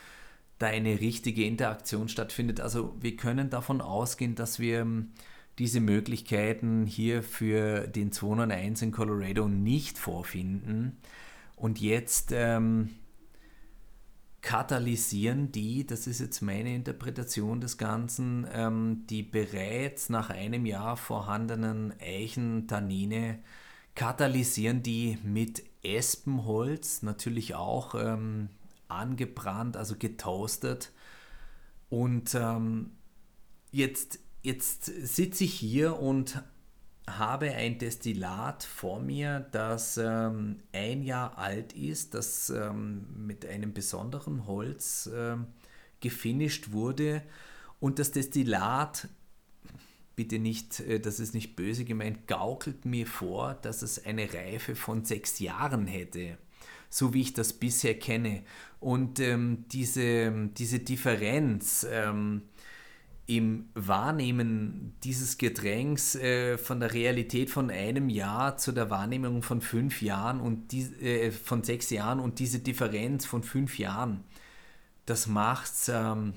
da 0.59 0.66
eine 0.66 1.00
richtige 1.00 1.45
Interaktion 1.45 2.09
stattfindet. 2.09 2.61
Also 2.61 2.95
wir 3.00 3.16
können 3.16 3.49
davon 3.49 3.81
ausgehen, 3.81 4.35
dass 4.35 4.59
wir 4.59 4.81
ähm, 4.81 5.12
diese 5.59 5.80
Möglichkeiten 5.80 6.87
hier 6.87 7.23
für 7.23 7.87
den 7.87 8.12
201 8.12 8.82
in 8.82 8.92
Colorado 8.92 9.49
nicht 9.49 9.99
vorfinden. 9.99 10.99
Und 11.56 11.80
jetzt 11.80 12.32
ähm, 12.32 12.90
katalysieren 14.40 15.52
die, 15.52 15.87
das 15.87 16.06
ist 16.06 16.21
jetzt 16.21 16.40
meine 16.40 16.75
Interpretation 16.75 17.60
des 17.60 17.78
Ganzen, 17.78 18.47
ähm, 18.52 19.04
die 19.08 19.23
bereits 19.23 20.08
nach 20.08 20.30
einem 20.30 20.67
Jahr 20.67 20.97
vorhandenen 20.97 21.93
Eichentannine, 22.00 23.38
katalysieren 23.95 24.82
die 24.82 25.19
mit 25.23 25.62
Espenholz, 25.82 27.02
natürlich 27.02 27.54
auch 27.54 27.95
ähm, 27.95 28.49
angebrannt, 28.88 29.76
also 29.76 29.97
getoastet. 29.99 30.93
Und 31.88 32.34
ähm, 32.34 32.93
jetzt 33.71 34.19
Jetzt 34.43 34.87
sitze 34.87 35.45
ich 35.45 35.55
hier 35.55 35.99
und 35.99 36.43
habe 37.09 37.52
ein 37.52 37.78
Destillat 37.78 38.65
vor 38.65 39.00
mir, 39.00 39.47
das 39.52 39.99
ähm, 39.99 40.59
ein 40.73 41.02
Jahr 41.02 41.39
alt 41.39 41.73
ist, 41.73 42.15
das 42.15 42.50
ähm, 42.50 43.07
mit 43.17 43.47
einem 43.47 43.73
besonderen 43.73 44.47
Holz 44.47 45.11
ähm, 45.15 45.47
gefinisht 46.00 46.73
wurde. 46.73 47.23
Und 47.81 47.99
das 47.99 48.13
Destillat, 48.13 49.09
bitte 50.17 50.39
nicht, 50.39 50.81
äh, 50.81 51.00
das 51.00 51.21
ist 51.21 51.35
nicht 51.35 51.57
böse 51.57 51.85
gemeint, 51.85 52.26
gaukelt 52.26 52.85
mir 52.85 53.07
vor, 53.07 53.55
dass 53.55 53.83
es 53.83 54.05
eine 54.05 54.33
Reife 54.33 54.75
von 54.75 55.05
sechs 55.05 55.39
Jahren 55.39 55.87
hätte 55.87 56.39
so 56.93 57.15
wie 57.15 57.23
ich 57.23 57.33
das 57.33 57.55
bisher 57.55 57.99
kenne. 57.99 58.43
Und 58.78 59.19
ähm, 59.19 59.65
diese, 59.73 60.31
diese 60.59 60.78
Differenz 60.78 61.87
ähm, 61.91 62.43
im 63.26 63.69
Wahrnehmen 63.75 64.95
dieses 65.04 65.39
Getränks 65.39 66.17
äh, 66.17 66.58
von 66.58 66.80
der 66.80 66.93
Realität 66.93 67.50
von 67.50 67.71
einem 67.71 68.08
Jahr 68.08 68.56
zu 68.56 68.73
der 68.73 68.91
Wahrnehmung 68.91 69.43
von 69.43 69.61
fünf 69.61 70.02
Jahren 70.02 70.41
und 70.41 70.73
die, 70.73 70.82
äh, 71.00 71.30
von 71.30 71.63
sechs 71.63 71.91
Jahren 71.91 72.19
und 72.19 72.41
diese 72.41 72.58
Differenz 72.58 73.25
von 73.25 73.43
fünf 73.43 73.78
Jahren, 73.78 74.25
das 75.06 75.26
macht 75.28 75.73
es 75.73 75.89
ähm, 75.89 76.35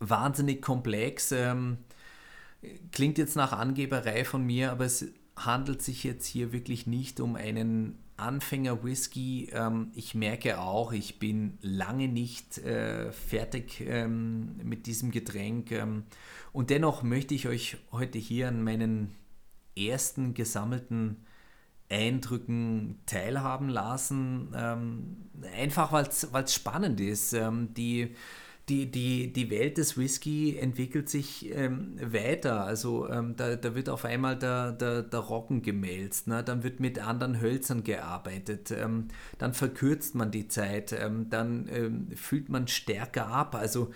wahnsinnig 0.00 0.60
komplex. 0.60 1.30
Ähm, 1.32 1.78
klingt 2.90 3.18
jetzt 3.18 3.36
nach 3.36 3.52
Angeberei 3.52 4.24
von 4.24 4.44
mir, 4.44 4.72
aber 4.72 4.84
es 4.84 5.06
handelt 5.36 5.82
sich 5.82 6.02
jetzt 6.02 6.26
hier 6.26 6.52
wirklich 6.52 6.86
nicht 6.86 7.20
um 7.20 7.36
einen 7.36 7.98
Anfänger-Whisky. 8.16 9.50
Ähm, 9.52 9.90
ich 9.94 10.14
merke 10.14 10.60
auch, 10.60 10.92
ich 10.92 11.18
bin 11.18 11.58
lange 11.60 12.08
nicht 12.08 12.58
äh, 12.58 13.12
fertig 13.12 13.80
ähm, 13.80 14.56
mit 14.62 14.86
diesem 14.86 15.10
Getränk. 15.10 15.72
Ähm, 15.72 16.04
und 16.52 16.70
dennoch 16.70 17.02
möchte 17.02 17.34
ich 17.34 17.48
euch 17.48 17.76
heute 17.92 18.18
hier 18.18 18.48
an 18.48 18.62
meinen 18.62 19.14
ersten 19.76 20.34
gesammelten 20.34 21.24
Eindrücken 21.88 22.98
teilhaben 23.06 23.68
lassen. 23.68 24.52
Ähm, 24.56 25.16
einfach 25.56 25.92
weil 25.92 26.06
es 26.06 26.54
spannend 26.54 27.00
ist. 27.00 27.32
Ähm, 27.32 27.74
die 27.74 28.14
die, 28.68 28.90
die, 28.90 29.32
die 29.32 29.50
Welt 29.50 29.78
des 29.78 29.96
Whisky 29.96 30.56
entwickelt 30.58 31.08
sich 31.08 31.54
ähm, 31.54 31.96
weiter. 32.00 32.64
Also 32.64 33.08
ähm, 33.08 33.36
da, 33.36 33.54
da 33.54 33.74
wird 33.76 33.88
auf 33.88 34.04
einmal 34.04 34.36
der, 34.36 34.72
der, 34.72 35.02
der 35.02 35.20
Roggen 35.20 35.62
gemälzt, 35.62 36.26
ne? 36.26 36.42
dann 36.42 36.64
wird 36.64 36.80
mit 36.80 36.98
anderen 36.98 37.40
Hölzern 37.40 37.84
gearbeitet, 37.84 38.72
ähm, 38.72 39.08
dann 39.38 39.54
verkürzt 39.54 40.16
man 40.16 40.32
die 40.32 40.48
Zeit, 40.48 40.92
ähm, 40.92 41.30
dann 41.30 41.68
ähm, 41.70 42.08
fühlt 42.16 42.48
man 42.48 42.66
stärker 42.66 43.28
ab. 43.28 43.54
Also 43.54 43.92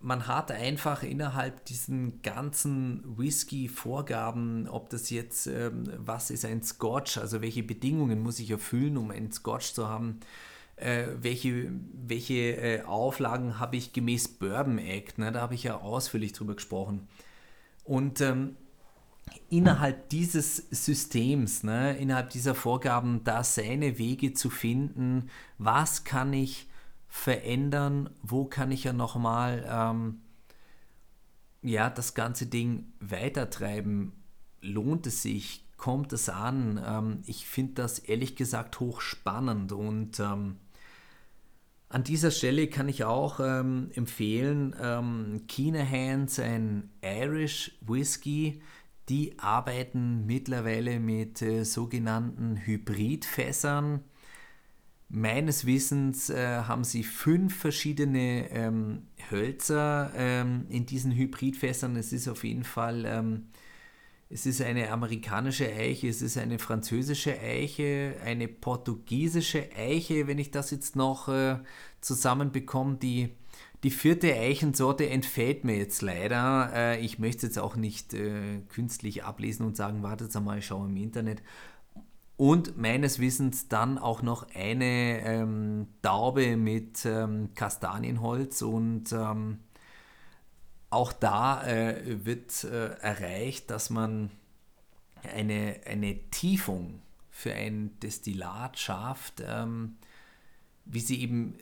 man 0.00 0.26
hat 0.26 0.52
einfach 0.52 1.02
innerhalb 1.02 1.66
diesen 1.66 2.22
ganzen 2.22 3.02
Whisky-Vorgaben, 3.18 4.68
ob 4.68 4.88
das 4.88 5.10
jetzt, 5.10 5.48
ähm, 5.48 5.84
was 5.98 6.30
ist 6.30 6.46
ein 6.46 6.62
Scotch, 6.62 7.18
also 7.18 7.42
welche 7.42 7.62
Bedingungen 7.62 8.22
muss 8.22 8.38
ich 8.38 8.50
erfüllen, 8.50 8.96
um 8.96 9.10
einen 9.10 9.32
Scotch 9.32 9.74
zu 9.74 9.86
haben, 9.86 10.20
äh, 10.80 11.08
welche, 11.20 11.72
welche 11.92 12.56
äh, 12.56 12.82
Auflagen 12.82 13.58
habe 13.58 13.76
ich 13.76 13.92
gemäß 13.92 14.28
Bourbon 14.28 14.78
Act, 14.78 15.18
ne? 15.18 15.32
da 15.32 15.40
habe 15.40 15.54
ich 15.54 15.64
ja 15.64 15.76
ausführlich 15.76 16.32
drüber 16.32 16.54
gesprochen. 16.54 17.08
Und 17.84 18.20
ähm, 18.20 18.56
innerhalb 19.50 20.08
dieses 20.10 20.56
Systems, 20.70 21.62
ne, 21.62 21.96
innerhalb 21.96 22.30
dieser 22.30 22.54
Vorgaben, 22.54 23.24
da 23.24 23.44
seine 23.44 23.98
Wege 23.98 24.34
zu 24.34 24.50
finden, 24.50 25.30
was 25.58 26.04
kann 26.04 26.32
ich 26.32 26.68
verändern, 27.08 28.10
wo 28.22 28.44
kann 28.44 28.70
ich 28.70 28.84
ja 28.84 28.92
nochmal 28.92 29.66
ähm, 29.68 30.20
ja, 31.62 31.90
das 31.90 32.14
ganze 32.14 32.46
Ding 32.46 32.92
weitertreiben, 33.00 34.12
lohnt 34.60 35.06
es 35.06 35.22
sich, 35.22 35.64
kommt 35.76 36.12
es 36.12 36.28
an? 36.28 36.82
Ähm, 36.84 37.22
ich 37.26 37.46
finde 37.46 37.74
das 37.74 37.98
ehrlich 37.98 38.36
gesagt 38.36 38.80
hochspannend 38.80 39.72
und 39.72 40.20
ähm, 40.20 40.56
an 41.90 42.04
dieser 42.04 42.30
Stelle 42.30 42.68
kann 42.68 42.88
ich 42.88 43.04
auch 43.04 43.40
ähm, 43.40 43.90
empfehlen, 43.94 44.76
ähm, 44.80 45.44
Keenahans, 45.48 46.38
ein 46.38 46.90
Irish 47.02 47.78
Whisky, 47.80 48.60
die 49.08 49.38
arbeiten 49.38 50.26
mittlerweile 50.26 51.00
mit 51.00 51.40
äh, 51.40 51.64
sogenannten 51.64 52.58
Hybridfässern. 52.58 54.04
Meines 55.08 55.64
Wissens 55.64 56.28
äh, 56.28 56.58
haben 56.64 56.84
sie 56.84 57.02
fünf 57.02 57.56
verschiedene 57.56 58.50
ähm, 58.50 59.06
Hölzer 59.30 60.12
ähm, 60.14 60.66
in 60.68 60.84
diesen 60.84 61.12
Hybridfässern. 61.12 61.96
Es 61.96 62.12
ist 62.12 62.28
auf 62.28 62.44
jeden 62.44 62.64
Fall, 62.64 63.06
ähm, 63.06 63.46
es 64.30 64.44
ist 64.44 64.60
eine 64.60 64.90
amerikanische 64.90 65.72
Eiche, 65.72 66.08
es 66.08 66.20
ist 66.20 66.36
eine 66.36 66.58
französische 66.58 67.38
Eiche, 67.40 68.16
eine 68.24 68.46
portugiesische 68.46 69.70
Eiche, 69.76 70.26
wenn 70.26 70.38
ich 70.38 70.50
das 70.50 70.70
jetzt 70.70 70.96
noch 70.96 71.28
äh, 71.28 71.58
zusammenbekomme. 72.02 72.96
Die, 72.96 73.30
die 73.84 73.90
vierte 73.90 74.34
Eichensorte 74.34 75.08
entfällt 75.08 75.64
mir 75.64 75.78
jetzt 75.78 76.02
leider. 76.02 76.70
Äh, 76.74 77.00
ich 77.00 77.18
möchte 77.18 77.46
es 77.46 77.54
jetzt 77.54 77.58
auch 77.58 77.76
nicht 77.76 78.12
äh, 78.12 78.60
künstlich 78.68 79.24
ablesen 79.24 79.64
und 79.64 79.76
sagen, 79.76 80.02
wartet 80.02 80.34
einmal, 80.36 80.58
ich 80.58 80.66
schaue 80.66 80.88
im 80.88 80.96
Internet 80.96 81.42
und 82.38 82.78
meines 82.78 83.18
Wissens 83.18 83.66
dann 83.66 83.98
auch 83.98 84.22
noch 84.22 84.46
eine 84.54 85.20
ähm, 85.22 85.88
Taube 86.02 86.56
mit 86.56 87.04
ähm, 87.04 87.50
Kastanienholz 87.54 88.62
und 88.62 89.12
ähm, 89.12 89.58
auch 90.90 91.12
da 91.12 91.66
äh, 91.66 92.24
wird 92.24 92.64
äh, 92.64 92.88
erreicht, 93.00 93.70
dass 93.70 93.90
man 93.90 94.30
eine, 95.34 95.80
eine 95.86 96.18
Tiefung 96.30 97.02
für 97.30 97.52
ein 97.52 97.98
Destillat 98.00 98.78
schafft, 98.78 99.42
ähm, 99.46 99.96
wie 100.84 101.00
sie 101.00 101.20
eben 101.20 101.54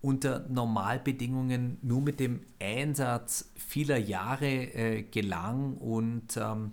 unter 0.00 0.46
Normalbedingungen 0.48 1.78
nur 1.82 2.00
mit 2.00 2.20
dem 2.20 2.40
Einsatz 2.60 3.50
vieler 3.56 3.96
Jahre 3.96 4.46
äh, 4.46 5.02
gelang 5.02 5.76
und 5.78 6.36
ähm, 6.36 6.72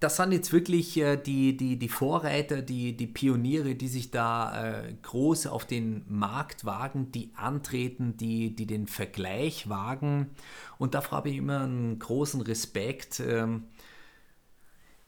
das 0.00 0.16
sind 0.16 0.32
jetzt 0.32 0.52
wirklich 0.52 0.96
äh, 0.96 1.16
die, 1.16 1.56
die, 1.56 1.76
die 1.78 1.88
Vorreiter, 1.88 2.62
die, 2.62 2.96
die 2.96 3.06
Pioniere, 3.06 3.74
die 3.74 3.88
sich 3.88 4.10
da 4.10 4.82
äh, 4.82 4.94
groß 5.02 5.46
auf 5.46 5.64
den 5.64 6.04
Markt 6.08 6.64
wagen, 6.64 7.12
die 7.12 7.30
antreten, 7.36 8.16
die, 8.16 8.54
die 8.54 8.66
den 8.66 8.86
Vergleich 8.86 9.68
wagen. 9.68 10.30
Und 10.78 10.94
dafür 10.94 11.18
habe 11.18 11.30
ich 11.30 11.36
immer 11.36 11.60
einen 11.60 11.98
großen 11.98 12.40
Respekt. 12.40 13.20
Ähm, 13.20 13.64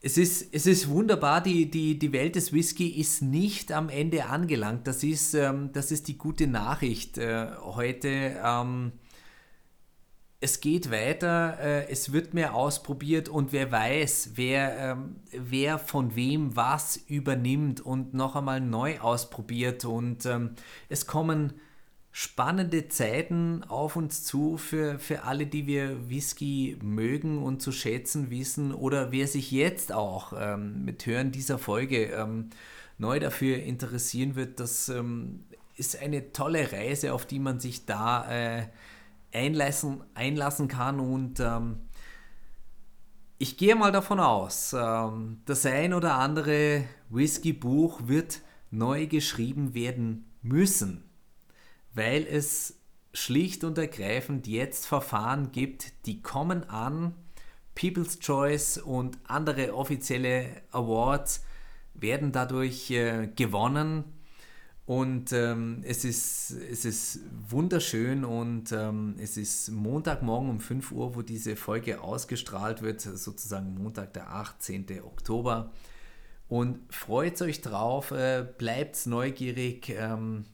es 0.01 0.17
ist, 0.17 0.53
es 0.53 0.65
ist 0.65 0.89
wunderbar, 0.89 1.41
die, 1.41 1.69
die, 1.69 1.99
die 1.99 2.13
Welt 2.13 2.35
des 2.35 2.53
Whisky 2.53 2.87
ist 2.89 3.21
nicht 3.21 3.71
am 3.71 3.89
Ende 3.89 4.25
angelangt. 4.25 4.87
Das 4.87 5.03
ist, 5.03 5.33
ähm, 5.33 5.71
das 5.73 5.91
ist 5.91 6.07
die 6.07 6.17
gute 6.17 6.47
Nachricht 6.47 7.17
äh, 7.17 7.47
heute. 7.61 8.39
Ähm, 8.43 8.93
es 10.43 10.59
geht 10.59 10.89
weiter, 10.89 11.59
äh, 11.61 11.87
es 11.89 12.13
wird 12.13 12.33
mehr 12.33 12.55
ausprobiert 12.55 13.29
und 13.29 13.53
wer 13.53 13.71
weiß, 13.71 14.31
wer, 14.33 14.77
ähm, 14.79 15.17
wer 15.31 15.77
von 15.77 16.15
wem 16.15 16.55
was 16.55 16.97
übernimmt 16.97 17.79
und 17.79 18.15
noch 18.15 18.35
einmal 18.35 18.59
neu 18.59 18.99
ausprobiert. 18.99 19.85
Und 19.85 20.25
ähm, 20.25 20.55
es 20.89 21.05
kommen 21.05 21.53
spannende 22.11 22.87
Zeiten 22.87 23.63
auf 23.67 23.95
uns 23.95 24.23
zu 24.23 24.57
für, 24.57 24.97
für 24.97 25.23
alle, 25.23 25.45
die 25.45 25.67
wir 25.67 26.09
Whisky 26.09 26.75
mögen 26.81 27.43
und 27.43 27.61
zu 27.61 27.71
schätzen 27.71 28.31
wissen 28.31 28.73
oder 28.73 29.11
wer 29.11 29.27
sich 29.27 29.51
jetzt 29.51 29.93
auch 29.93 30.33
ähm, 30.35 30.83
mit 30.83 31.05
Hören 31.05 31.31
dieser 31.31 31.59
Folge 31.59 32.05
ähm, 32.07 32.49
neu 32.97 33.19
dafür 33.19 33.57
interessieren 33.57 34.35
wird. 34.35 34.59
Das 34.59 34.89
ähm, 34.89 35.45
ist 35.75 36.01
eine 36.01 36.33
tolle 36.33 36.71
Reise, 36.71 37.13
auf 37.13 37.27
die 37.27 37.39
man 37.39 37.59
sich 37.59 37.85
da 37.85 38.29
äh, 38.29 38.63
einlassen, 39.33 40.03
einlassen 40.13 40.67
kann 40.67 40.99
und 40.99 41.39
ähm, 41.39 41.81
ich 43.37 43.57
gehe 43.57 43.75
mal 43.75 43.91
davon 43.91 44.19
aus, 44.19 44.73
ähm, 44.73 45.41
das 45.45 45.65
ein 45.65 45.93
oder 45.93 46.15
andere 46.15 46.83
Whisky-Buch 47.09 48.01
wird 48.05 48.41
neu 48.69 49.07
geschrieben 49.07 49.73
werden 49.73 50.31
müssen, 50.41 51.09
weil 51.93 52.25
es 52.27 52.79
schlicht 53.13 53.63
und 53.63 53.77
ergreifend 53.77 54.47
jetzt 54.47 54.85
Verfahren 54.85 55.51
gibt, 55.51 56.05
die 56.05 56.21
kommen 56.21 56.69
an. 56.69 57.15
People's 57.73 58.19
Choice 58.19 58.77
und 58.77 59.17
andere 59.27 59.75
offizielle 59.75 60.61
Awards 60.71 61.43
werden 61.93 62.31
dadurch 62.31 62.91
äh, 62.91 63.27
gewonnen 63.35 64.03
und 64.85 65.31
ähm, 65.31 65.83
es, 65.85 66.03
ist, 66.03 66.51
es 66.51 66.85
ist 66.85 67.19
wunderschön 67.49 68.25
und 68.25 68.71
ähm, 68.71 69.15
es 69.19 69.37
ist 69.37 69.69
Montagmorgen 69.71 70.49
um 70.49 70.59
5 70.59 70.91
Uhr, 70.91 71.15
wo 71.15 71.21
diese 71.21 71.55
Folge 71.55 72.01
ausgestrahlt 72.01 72.81
wird, 72.81 73.01
sozusagen 73.01 73.75
Montag, 73.75 74.13
der 74.13 74.31
18. 74.31 74.85
Oktober. 75.03 75.71
Und 76.49 76.79
freut 76.93 77.41
euch 77.41 77.61
drauf, 77.61 78.11
äh, 78.11 78.45
bleibt 78.57 79.05
neugierig. 79.05 79.89
Ähm, 79.89 80.45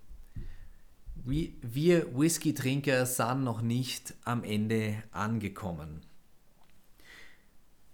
wir 1.26 2.18
Whisky-Trinker 2.18 3.06
sind 3.06 3.44
noch 3.44 3.62
nicht 3.62 4.14
am 4.24 4.44
Ende 4.44 5.04
angekommen. 5.12 6.02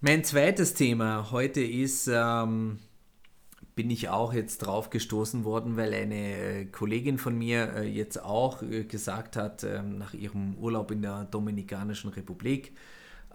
Mein 0.02 0.24
zweites 0.24 0.74
Thema 0.74 1.32
heute 1.32 1.62
ist 1.62 2.10
ähm, 2.12 2.80
bin 3.76 3.90
ich 3.90 4.10
auch 4.10 4.34
jetzt 4.34 4.60
drauf 4.60 4.90
gestoßen 4.90 5.44
worden, 5.44 5.78
weil 5.78 5.94
eine 5.94 6.38
äh, 6.38 6.66
Kollegin 6.66 7.18
von 7.18 7.38
mir 7.38 7.74
äh, 7.76 7.88
jetzt 7.88 8.22
auch 8.24 8.62
äh, 8.62 8.84
gesagt 8.84 9.36
hat, 9.36 9.64
ähm, 9.64 9.98
nach 9.98 10.14
ihrem 10.14 10.56
Urlaub 10.58 10.92
in 10.92 11.02
der 11.02 11.26
Dominikanischen 11.26 12.12
Republik, 12.12 12.74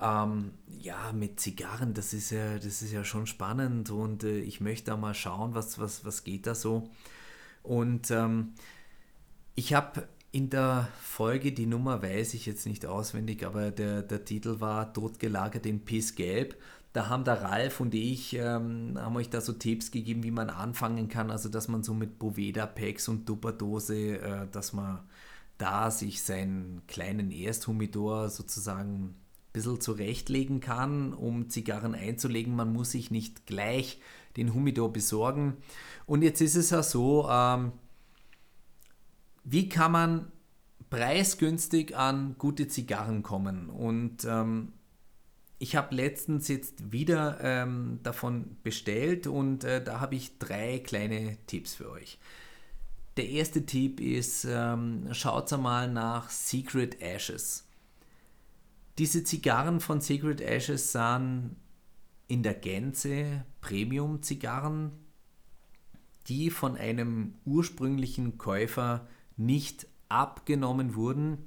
ähm, 0.01 0.53
ja, 0.81 1.13
mit 1.13 1.41
Zigarren, 1.41 1.93
das 1.93 2.13
ist 2.13 2.31
ja, 2.31 2.55
das 2.55 2.83
ist 2.83 2.93
ja 2.93 3.05
schon 3.05 3.27
spannend 3.27 3.91
und 3.91 4.23
äh, 4.23 4.39
ich 4.39 4.61
möchte 4.61 4.93
da 4.93 4.97
mal 4.97 5.15
schauen, 5.15 5.55
was, 5.55 5.79
was, 5.81 6.05
was 6.05 6.23
geht 6.23 6.47
da 6.47 6.55
so. 6.55 6.89
Und 7.65 8.11
ähm, 8.13 8.55
ich 9.57 9.75
habe 9.75 10.07
in 10.31 10.51
der 10.51 10.89
Folge, 11.01 11.53
die 11.53 11.67
Nummer 11.67 12.03
weiß 12.03 12.35
ich 12.35 12.47
jetzt 12.47 12.67
nicht 12.67 12.87
auswendig, 12.87 13.45
aber 13.45 13.71
der, 13.71 14.03
der 14.03 14.25
Titel 14.25 14.61
war 14.61 14.93
Totgelagert 14.93 15.67
in 15.67 15.85
Pissgelb. 15.85 16.57
Da 16.99 17.09
haben 17.09 17.23
der 17.23 17.43
Ralf 17.43 17.79
und 17.79 17.95
ich, 17.95 18.35
ähm, 18.35 18.99
haben 18.99 19.15
euch 19.15 19.31
da 19.31 19.41
so 19.41 19.53
Tipps 19.53 19.93
gegeben, 19.93 20.25
wie 20.25 20.33
man 20.33 20.51
anfangen 20.51 21.09
kann. 21.09 21.31
Also, 21.31 21.49
dass 21.49 21.69
man 21.69 21.85
so 21.85 21.95
mit 21.95 22.19
Boveda-Packs 22.19 23.07
und 23.07 23.25
Tupperdose, 23.25 24.19
äh, 24.19 24.49
dass 24.51 24.73
man 24.73 24.99
da 25.59 25.93
sich 25.93 26.25
seinen 26.25 26.83
kleinen 26.89 27.31
Ersthumidor 27.31 28.31
sozusagen 28.31 29.05
ein 29.05 29.15
bisschen 29.53 29.81
zurechtlegen 29.81 30.59
kann, 30.59 31.13
um 31.15 31.49
Zigarren 31.51 31.95
einzulegen. 31.95 32.57
Man 32.57 32.73
muss 32.73 32.91
sich 32.91 33.13
nicht 33.13 33.47
gleich 33.47 34.01
den 34.37 34.53
Humidor 34.53 34.93
besorgen. 34.93 35.57
Und 36.05 36.23
jetzt 36.23 36.41
ist 36.41 36.57
es 36.57 36.71
ja 36.71 36.83
so, 36.83 37.29
ähm, 37.31 37.71
wie 39.45 39.69
kann 39.69 39.93
man 39.93 40.33
preisgünstig 40.91 41.97
an 41.97 42.35
gute 42.39 42.67
Zigarren 42.67 43.23
kommen? 43.23 43.71
Und 43.71 44.25
ähm, 44.25 44.73
ich 45.59 45.75
habe 45.75 45.95
letztens 45.95 46.49
jetzt 46.49 46.93
wieder 46.93 47.39
ähm, 47.43 47.99
davon 48.03 48.57
bestellt 48.63 49.27
und 49.27 49.65
äh, 49.65 49.83
da 49.83 50.01
habe 50.01 50.15
ich 50.15 50.39
drei 50.39 50.79
kleine 50.79 51.37
Tipps 51.47 51.75
für 51.75 51.91
euch. 51.91 52.19
Der 53.17 53.29
erste 53.29 53.67
Tipp 53.67 54.01
ist, 54.01 54.47
ähm, 54.49 55.09
schaut 55.13 55.51
mal 55.59 55.91
nach 55.91 56.31
Secret 56.31 57.03
Ashes. 57.03 57.67
Diese 58.99 59.25
Zigarren 59.25 59.81
von 59.81 60.01
Secret 60.01 60.41
Ashes 60.41 60.93
sind 60.93 61.57
in 62.29 62.45
der 62.45 62.55
Gänze 62.55 63.45
Premium-Zigarren, 63.61 64.93
die 66.29 66.51
von 66.51 66.77
einem 66.77 67.35
ursprünglichen 67.45 68.39
Käufer 68.39 69.09
nicht 69.37 69.89
abgenommen 70.09 70.95
wurden 70.95 71.39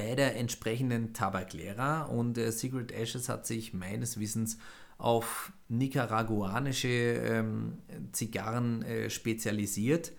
bei 0.00 0.14
der 0.14 0.36
entsprechenden 0.36 1.12
Tabaklehrer 1.12 2.08
und 2.10 2.38
äh, 2.38 2.50
Secret 2.52 2.90
Ashes 2.90 3.28
hat 3.28 3.46
sich 3.46 3.74
meines 3.74 4.18
Wissens 4.18 4.56
auf 4.96 5.52
nicaraguanische 5.68 6.88
ähm, 6.88 7.78
Zigarren 8.12 8.82
äh, 8.82 9.10
spezialisiert. 9.10 10.12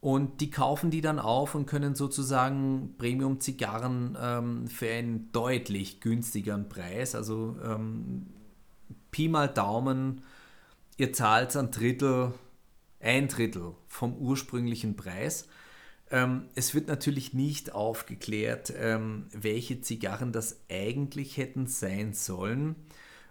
Und 0.00 0.40
die 0.40 0.50
kaufen 0.50 0.90
die 0.90 1.00
dann 1.00 1.18
auf 1.18 1.56
und 1.56 1.66
können 1.66 1.96
sozusagen 1.96 2.94
Premium-Zigarren 2.98 4.16
ähm, 4.20 4.68
für 4.68 4.90
einen 4.90 5.32
deutlich 5.32 6.00
günstigeren 6.00 6.68
Preis, 6.68 7.16
also 7.16 7.56
ähm, 7.64 8.26
Pi 9.10 9.28
mal 9.28 9.48
Daumen, 9.48 10.22
ihr 10.98 11.12
zahlt 11.12 11.56
ein 11.56 11.72
Drittel, 11.72 12.32
ein 13.00 13.26
Drittel 13.26 13.74
vom 13.88 14.14
ursprünglichen 14.16 14.94
Preis 14.94 15.48
ähm, 16.10 16.48
es 16.54 16.74
wird 16.74 16.88
natürlich 16.88 17.34
nicht 17.34 17.74
aufgeklärt, 17.74 18.72
ähm, 18.76 19.26
welche 19.32 19.80
Zigarren 19.80 20.32
das 20.32 20.60
eigentlich 20.70 21.36
hätten 21.36 21.66
sein 21.66 22.12
sollen. 22.12 22.76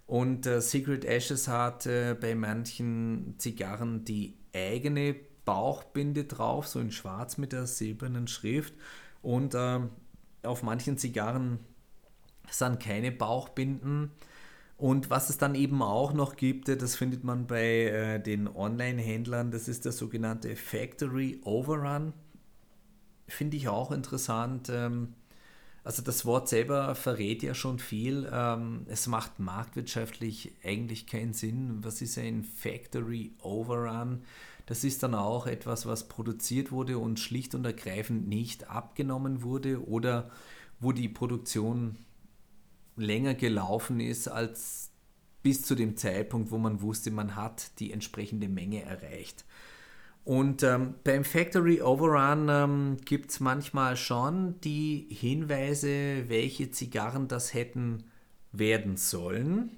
Und 0.07 0.45
äh, 0.45 0.61
Secret 0.61 1.05
Ashes 1.05 1.47
hat 1.47 1.85
äh, 1.85 2.15
bei 2.19 2.35
manchen 2.35 3.35
Zigarren 3.37 4.05
die 4.05 4.37
eigene 4.53 5.15
Bauchbinde 5.45 6.25
drauf, 6.25 6.67
so 6.67 6.79
in 6.79 6.91
schwarz 6.91 7.37
mit 7.37 7.53
der 7.53 7.65
silbernen 7.65 8.27
Schrift. 8.27 8.73
Und 9.21 9.55
äh, 9.55 9.79
auf 10.43 10.63
manchen 10.63 10.97
Zigarren 10.97 11.59
sind 12.49 12.79
keine 12.79 13.11
Bauchbinden. 13.11 14.11
Und 14.77 15.09
was 15.09 15.29
es 15.29 15.37
dann 15.37 15.55
eben 15.55 15.81
auch 15.81 16.13
noch 16.13 16.35
gibt, 16.35 16.67
das 16.67 16.95
findet 16.95 17.23
man 17.23 17.47
bei 17.47 17.85
äh, 17.85 18.19
den 18.21 18.47
Online-Händlern, 18.47 19.49
das 19.49 19.69
ist 19.69 19.85
der 19.85 19.93
sogenannte 19.93 20.55
Factory 20.57 21.39
Overrun. 21.45 22.13
Finde 23.27 23.57
ich 23.57 23.67
auch 23.67 23.91
interessant. 23.91 24.69
Ähm, 24.69 25.13
also 25.83 26.01
das 26.01 26.25
Wort 26.25 26.49
selber 26.49 26.95
verrät 26.95 27.43
ja 27.43 27.53
schon 27.53 27.79
viel. 27.79 28.29
Ähm, 28.31 28.85
es 28.87 29.07
macht 29.07 29.39
marktwirtschaftlich 29.39 30.53
eigentlich 30.63 31.05
keinen 31.05 31.33
Sinn. 31.33 31.83
Was 31.83 32.01
ist 32.01 32.17
ein 32.17 32.43
Factory 32.43 33.33
Overrun? 33.41 34.23
Das 34.65 34.83
ist 34.83 35.03
dann 35.03 35.13
auch 35.13 35.45
etwas, 35.45 35.85
was 35.85 36.07
produziert 36.07 36.71
wurde 36.71 36.97
und 36.97 37.19
schlicht 37.19 37.53
und 37.53 37.65
ergreifend 37.65 38.27
nicht 38.27 38.67
abgenommen 38.67 39.43
wurde 39.43 39.87
oder 39.87 40.31
wo 40.79 40.91
die 40.91 41.07
Produktion 41.07 41.97
länger 42.95 43.35
gelaufen 43.35 43.99
ist 43.99 44.27
als 44.27 44.91
bis 45.43 45.61
zu 45.61 45.75
dem 45.75 45.97
Zeitpunkt, 45.97 46.49
wo 46.49 46.57
man 46.57 46.81
wusste, 46.81 47.11
man 47.11 47.35
hat 47.35 47.79
die 47.79 47.91
entsprechende 47.91 48.49
Menge 48.49 48.81
erreicht. 48.81 49.45
Und 50.25 50.63
ähm, 50.63 50.95
beim 51.03 51.23
Factory 51.23 51.83
Overrun 51.83 52.49
ähm, 52.49 52.97
gibt 53.05 53.29
es 53.29 53.39
manchmal 53.39 53.95
schon 53.95 54.59
die 54.61 55.07
Hinweise, 55.11 56.27
welche 56.27 56.71
Zigarren 56.71 57.27
das 57.27 57.53
hätten 57.53 58.05
werden 58.51 58.97
sollen. 58.97 59.77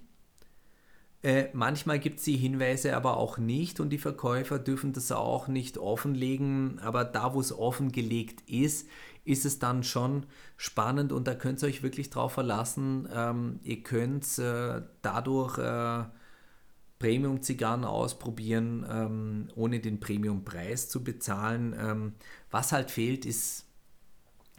Äh, 1.21 1.49
manchmal 1.51 1.99
gibt 1.99 2.19
es 2.19 2.25
die 2.25 2.37
Hinweise 2.37 2.95
aber 2.95 3.17
auch 3.17 3.37
nicht 3.37 3.81
und 3.81 3.89
die 3.89 3.97
Verkäufer 3.97 4.57
dürfen 4.57 4.93
das 4.93 5.11
auch 5.11 5.49
nicht 5.49 5.77
offenlegen. 5.77 6.79
Aber 6.79 7.03
da, 7.03 7.33
wo 7.33 7.41
es 7.41 7.51
offengelegt 7.51 8.49
ist, 8.49 8.87
ist 9.25 9.43
es 9.43 9.59
dann 9.59 9.83
schon 9.83 10.25
spannend 10.55 11.11
und 11.11 11.27
da 11.27 11.35
könnt 11.35 11.61
ihr 11.61 11.67
euch 11.67 11.83
wirklich 11.83 12.09
drauf 12.09 12.31
verlassen. 12.31 13.09
Ähm, 13.13 13.59
ihr 13.63 13.83
könnt 13.83 14.25
äh, 14.39 14.81
dadurch 15.01 15.57
äh, 15.57 16.05
Premium-Zigarren 16.99 17.85
ausprobieren, 17.85 18.85
ähm, 18.89 19.47
ohne 19.55 19.79
den 19.79 19.99
Premium-Preis 19.99 20.89
zu 20.89 21.03
bezahlen. 21.03 21.75
Ähm, 21.79 22.13
was 22.49 22.71
halt 22.71 22.91
fehlt, 22.91 23.25
ist, 23.25 23.65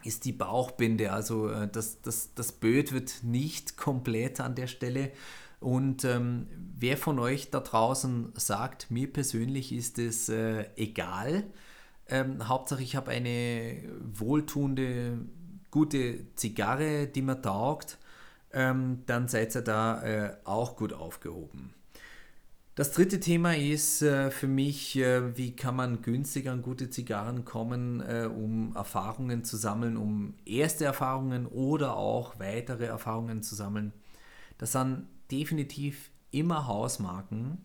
ist 0.03 0.25
die 0.25 0.31
Bauchbinde. 0.31 1.11
Also 1.11 1.49
äh, 1.49 1.67
das, 1.67 2.01
das, 2.01 2.33
das 2.33 2.51
Böd 2.53 2.93
wird 2.93 3.23
nicht 3.23 3.77
komplett 3.77 4.39
an 4.39 4.55
der 4.55 4.67
Stelle. 4.67 5.11
Und 5.59 6.05
ähm, 6.05 6.47
wer 6.77 6.97
von 6.97 7.19
euch 7.19 7.51
da 7.51 7.59
draußen 7.59 8.31
sagt, 8.35 8.89
mir 8.91 9.11
persönlich 9.11 9.73
ist 9.73 9.99
es 9.99 10.29
äh, 10.29 10.65
egal, 10.77 11.43
ähm, 12.07 12.47
Hauptsache 12.47 12.81
ich 12.81 12.95
habe 12.95 13.11
eine 13.11 13.83
wohltuende, 13.99 15.19
gute 15.69 16.33
Zigarre, 16.35 17.07
die 17.07 17.21
mir 17.21 17.41
taugt, 17.41 17.97
ähm, 18.51 19.03
dann 19.05 19.27
seid 19.27 19.55
ihr 19.55 19.61
da 19.61 20.01
äh, 20.03 20.37
auch 20.43 20.75
gut 20.75 20.93
aufgehoben. 20.93 21.73
Das 22.79 22.93
dritte 22.93 23.19
Thema 23.19 23.57
ist 23.57 24.01
äh, 24.03 24.31
für 24.31 24.47
mich, 24.47 24.95
äh, 24.95 25.35
wie 25.35 25.53
kann 25.53 25.75
man 25.75 26.01
günstiger 26.01 26.53
an 26.53 26.61
gute 26.61 26.89
Zigarren 26.89 27.43
kommen, 27.43 27.99
äh, 27.99 28.29
um 28.33 28.73
Erfahrungen 28.73 29.43
zu 29.43 29.57
sammeln, 29.57 29.97
um 29.97 30.35
erste 30.45 30.85
Erfahrungen 30.85 31.45
oder 31.45 31.97
auch 31.97 32.39
weitere 32.39 32.85
Erfahrungen 32.85 33.43
zu 33.43 33.53
sammeln. 33.55 33.91
Das 34.59 34.71
sind 34.71 35.07
definitiv 35.29 36.09
immer 36.31 36.67
Hausmarken. 36.67 37.57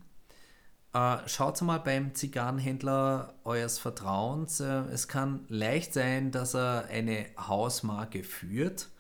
Schaut 1.27 1.63
mal 1.63 1.79
beim 1.79 2.15
Zigarrenhändler 2.15 3.35
eures 3.45 3.79
Vertrauens. 3.79 4.59
Es 4.61 5.07
kann 5.07 5.45
leicht 5.49 5.93
sein, 5.93 6.33
dass 6.33 6.55
er 6.55 6.87
eine 6.87 7.27
Hausmarke 7.37 8.23
führt 8.25 8.91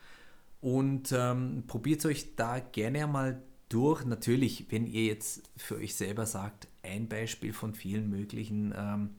und 0.61 1.12
ähm, 1.12 1.64
probiert 1.66 2.05
euch 2.07 2.37
da 2.37 2.59
gerne 2.59 3.07
mal 3.07 3.42
durch. 3.75 4.05
Natürlich, 4.05 4.67
wenn 4.71 4.87
ihr 4.87 5.07
jetzt 5.07 5.43
für 5.57 5.77
euch 5.77 5.95
selber 5.95 6.27
sagt, 6.27 6.69
ein 6.83 7.09
Beispiel 7.09 7.53
von 7.53 7.75
vielen 7.75 8.09
möglichen, 8.09 8.73
ähm, 8.77 9.11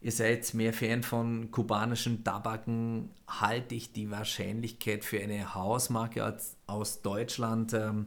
ihr 0.00 0.12
seid 0.12 0.54
mehr 0.54 0.72
Fan 0.72 1.02
von 1.02 1.50
kubanischen 1.50 2.22
Tabaken, 2.22 3.10
halte 3.26 3.74
ich 3.74 3.92
die 3.92 4.10
Wahrscheinlichkeit 4.10 5.04
für 5.04 5.20
eine 5.20 5.54
Hausmarke 5.54 6.22
als, 6.22 6.56
aus 6.66 7.02
Deutschland 7.02 7.72
ähm, 7.74 8.06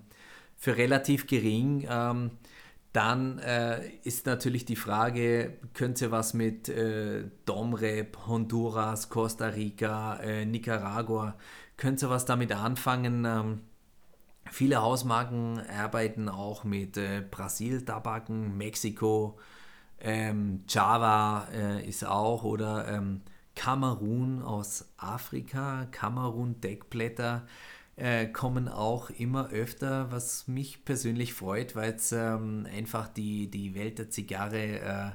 für 0.56 0.78
relativ 0.78 1.28
gering. 1.28 1.86
Ähm, 1.90 2.32
dann 2.94 3.40
äh, 3.40 3.90
ist 4.04 4.26
natürlich 4.26 4.66
die 4.66 4.76
Frage, 4.76 5.58
könnt 5.74 6.02
ihr 6.02 6.12
was 6.12 6.34
mit 6.34 6.70
äh, 6.70 7.24
Domrep, 7.46 8.18
Honduras, 8.28 9.10
Costa 9.10 9.48
Rica, 9.48 10.18
äh, 10.18 10.46
Nicaragua, 10.46 11.36
könnt 11.78 12.02
ihr 12.02 12.10
was 12.10 12.26
damit 12.26 12.52
anfangen? 12.52 13.62
Viele 14.52 14.82
Hausmarken 14.82 15.62
arbeiten 15.70 16.28
auch 16.28 16.66
mit 16.66 16.98
äh, 16.98 17.24
Brasil-Tabaken, 17.32 18.58
Mexiko, 18.58 19.40
ähm, 20.02 20.66
Java 20.68 21.48
äh, 21.54 21.88
ist 21.88 22.06
auch 22.06 22.44
oder 22.44 22.86
ähm, 22.90 23.22
Kamerun 23.56 24.42
aus 24.42 24.90
Afrika, 24.98 25.88
Kamerun-Deckblätter 25.92 27.48
äh, 27.96 28.26
kommen 28.28 28.68
auch 28.68 29.10
immer 29.10 29.52
öfter, 29.52 30.12
was 30.12 30.50
mich 30.50 30.84
persönlich 30.84 31.34
freut, 31.34 31.78
weil 31.78 31.94
es 31.94 32.12
ähm, 32.12 32.68
einfach 32.76 33.08
die, 33.08 33.50
die 33.50 33.74
Welt 33.74 34.00
der 34.00 34.10
Zigarre 34.10 34.80
äh, 34.80 35.12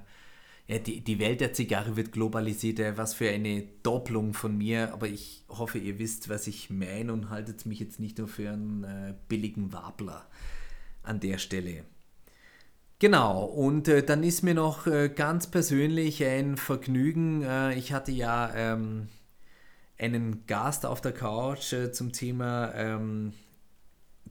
ja, 0.68 0.78
die, 0.78 1.00
die 1.00 1.18
Welt 1.20 1.40
der 1.40 1.52
Zigarre 1.52 1.96
wird 1.96 2.10
globalisiert, 2.10 2.80
was 2.96 3.14
für 3.14 3.30
eine 3.30 3.62
Doppelung 3.82 4.34
von 4.34 4.58
mir, 4.58 4.92
aber 4.92 5.06
ich 5.06 5.44
hoffe, 5.48 5.78
ihr 5.78 5.98
wisst, 5.98 6.28
was 6.28 6.48
ich 6.48 6.70
meine 6.70 7.12
und 7.12 7.30
haltet 7.30 7.66
mich 7.66 7.78
jetzt 7.78 8.00
nicht 8.00 8.18
nur 8.18 8.26
für 8.26 8.50
einen 8.50 8.82
äh, 8.82 9.14
billigen 9.28 9.72
Wabler 9.72 10.26
an 11.04 11.20
der 11.20 11.38
Stelle. 11.38 11.84
Genau, 12.98 13.44
und 13.44 13.88
äh, 13.88 14.02
dann 14.02 14.22
ist 14.24 14.42
mir 14.42 14.54
noch 14.54 14.86
äh, 14.86 15.08
ganz 15.08 15.46
persönlich 15.46 16.24
ein 16.24 16.56
Vergnügen. 16.56 17.42
Äh, 17.42 17.74
ich 17.74 17.92
hatte 17.92 18.10
ja 18.10 18.52
ähm, 18.54 19.08
einen 19.98 20.46
Gast 20.46 20.84
auf 20.84 21.00
der 21.00 21.12
Couch 21.12 21.74
äh, 21.74 21.92
zum 21.92 22.12
Thema 22.12 22.74
ähm, 22.74 23.34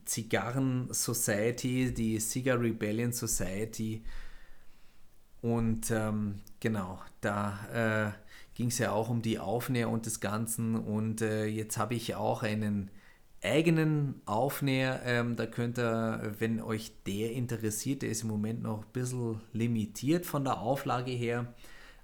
Zigarren 0.04 0.88
Society, 0.92 1.94
die 1.94 2.18
Cigar 2.18 2.60
Rebellion 2.60 3.12
Society 3.12 4.02
und 5.46 5.92
ähm, 5.92 6.40
genau, 6.58 6.98
da 7.20 7.58
äh, 7.72 8.12
ging 8.54 8.66
es 8.66 8.78
ja 8.78 8.90
auch 8.90 9.08
um 9.08 9.22
die 9.22 9.38
Aufnäher 9.38 9.88
und 9.88 10.04
des 10.04 10.18
Ganzen. 10.18 10.74
Und 10.74 11.22
äh, 11.22 11.46
jetzt 11.46 11.78
habe 11.78 11.94
ich 11.94 12.16
auch 12.16 12.42
einen 12.42 12.90
eigenen 13.44 14.20
Aufnäher. 14.26 15.02
Ähm, 15.04 15.36
da 15.36 15.46
könnt 15.46 15.78
ihr, 15.78 16.34
wenn 16.40 16.60
euch 16.60 16.90
der 17.06 17.30
interessiert, 17.30 18.02
der 18.02 18.10
ist 18.10 18.24
im 18.24 18.28
Moment 18.28 18.60
noch 18.64 18.80
ein 18.80 18.92
bisschen 18.92 19.40
limitiert 19.52 20.26
von 20.26 20.42
der 20.42 20.58
Auflage 20.60 21.12
her, 21.12 21.54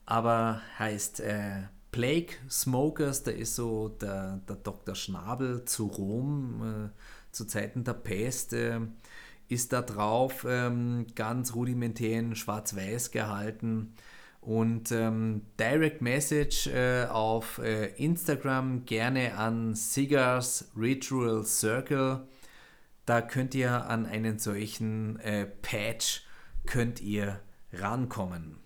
aber 0.07 0.63
heißt 0.79 1.19
äh, 1.19 1.63
Plague 1.91 2.35
Smokers, 2.49 3.25
da 3.25 3.33
ist 3.33 3.57
so 3.57 3.89
der, 3.89 4.41
der 4.49 4.57
Dr. 4.57 4.95
Schnabel 4.95 5.65
zu 5.65 5.87
Rom 5.87 6.91
äh, 6.93 7.33
zu 7.33 7.45
Zeiten 7.45 7.83
der 7.83 7.95
Pest 7.95 8.53
äh, 8.53 8.79
ist 9.49 9.73
da 9.73 9.83
drauf 9.83 10.47
ähm, 10.49 11.07
ganz 11.15 11.55
rudimentär 11.55 12.19
in 12.19 12.35
schwarz-weiß 12.35 13.11
gehalten. 13.11 13.95
Und 14.41 14.91
ähm, 14.91 15.43
Direct 15.59 16.03
Message 16.03 16.67
äh, 16.67 17.07
auf 17.07 17.59
äh, 17.59 17.87
Instagram 17.97 18.85
gerne 18.87 19.37
an 19.37 19.77
Cigars 19.77 20.71
Ritual 20.77 21.45
Circle. 21.45 22.27
Da 23.07 23.21
könnt 23.21 23.55
ihr 23.55 23.87
an 23.87 24.07
einen 24.07 24.39
solchen 24.39 25.21
äh, 25.21 25.47
Patch 25.47 26.25
könnt 26.67 27.01
ihr 27.01 27.41
rankommen. 27.73 28.57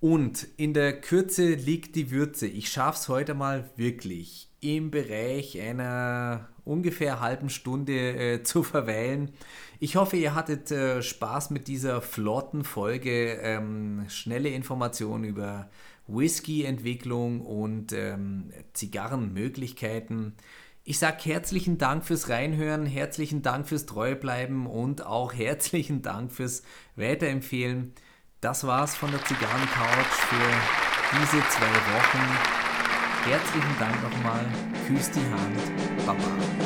Und 0.00 0.46
in 0.56 0.74
der 0.74 1.00
Kürze 1.00 1.54
liegt 1.54 1.96
die 1.96 2.10
Würze. 2.10 2.46
Ich 2.46 2.68
schaffe 2.68 2.98
es 2.98 3.08
heute 3.08 3.34
mal 3.34 3.70
wirklich 3.76 4.48
im 4.60 4.90
Bereich 4.90 5.60
einer 5.60 6.48
ungefähr 6.64 7.20
halben 7.20 7.48
Stunde 7.48 8.34
äh, 8.34 8.42
zu 8.42 8.62
verweilen. 8.62 9.32
Ich 9.78 9.96
hoffe, 9.96 10.16
ihr 10.16 10.34
hattet 10.34 10.70
äh, 10.70 11.02
Spaß 11.02 11.50
mit 11.50 11.68
dieser 11.68 12.00
flotten 12.00 12.64
Folge. 12.64 13.38
Ähm, 13.42 14.04
schnelle 14.08 14.48
Informationen 14.48 15.24
über 15.24 15.68
Whisky-Entwicklung 16.06 17.42
und 17.42 17.92
ähm, 17.92 18.52
Zigarrenmöglichkeiten. 18.72 20.34
Ich 20.84 20.98
sage 20.98 21.18
herzlichen 21.24 21.78
Dank 21.78 22.04
fürs 22.04 22.28
Reinhören, 22.28 22.86
herzlichen 22.86 23.42
Dank 23.42 23.68
fürs 23.68 23.86
Treubleiben 23.86 24.66
und 24.66 25.04
auch 25.04 25.34
herzlichen 25.34 26.00
Dank 26.00 26.32
fürs 26.32 26.62
Weiterempfehlen. 26.94 27.92
Das 28.40 28.66
war's 28.66 28.94
von 28.94 29.10
der 29.10 29.24
Zigarrencouch 29.24 30.12
für 30.28 31.18
diese 31.18 31.42
zwei 31.48 31.66
Wochen. 31.66 32.66
Herzlichen 33.28 33.78
Dank 33.80 34.02
nochmal. 34.02 34.46
Küss 34.86 35.10
die 35.10 35.20
Hand. 35.20 36.06
Baba. 36.06 36.65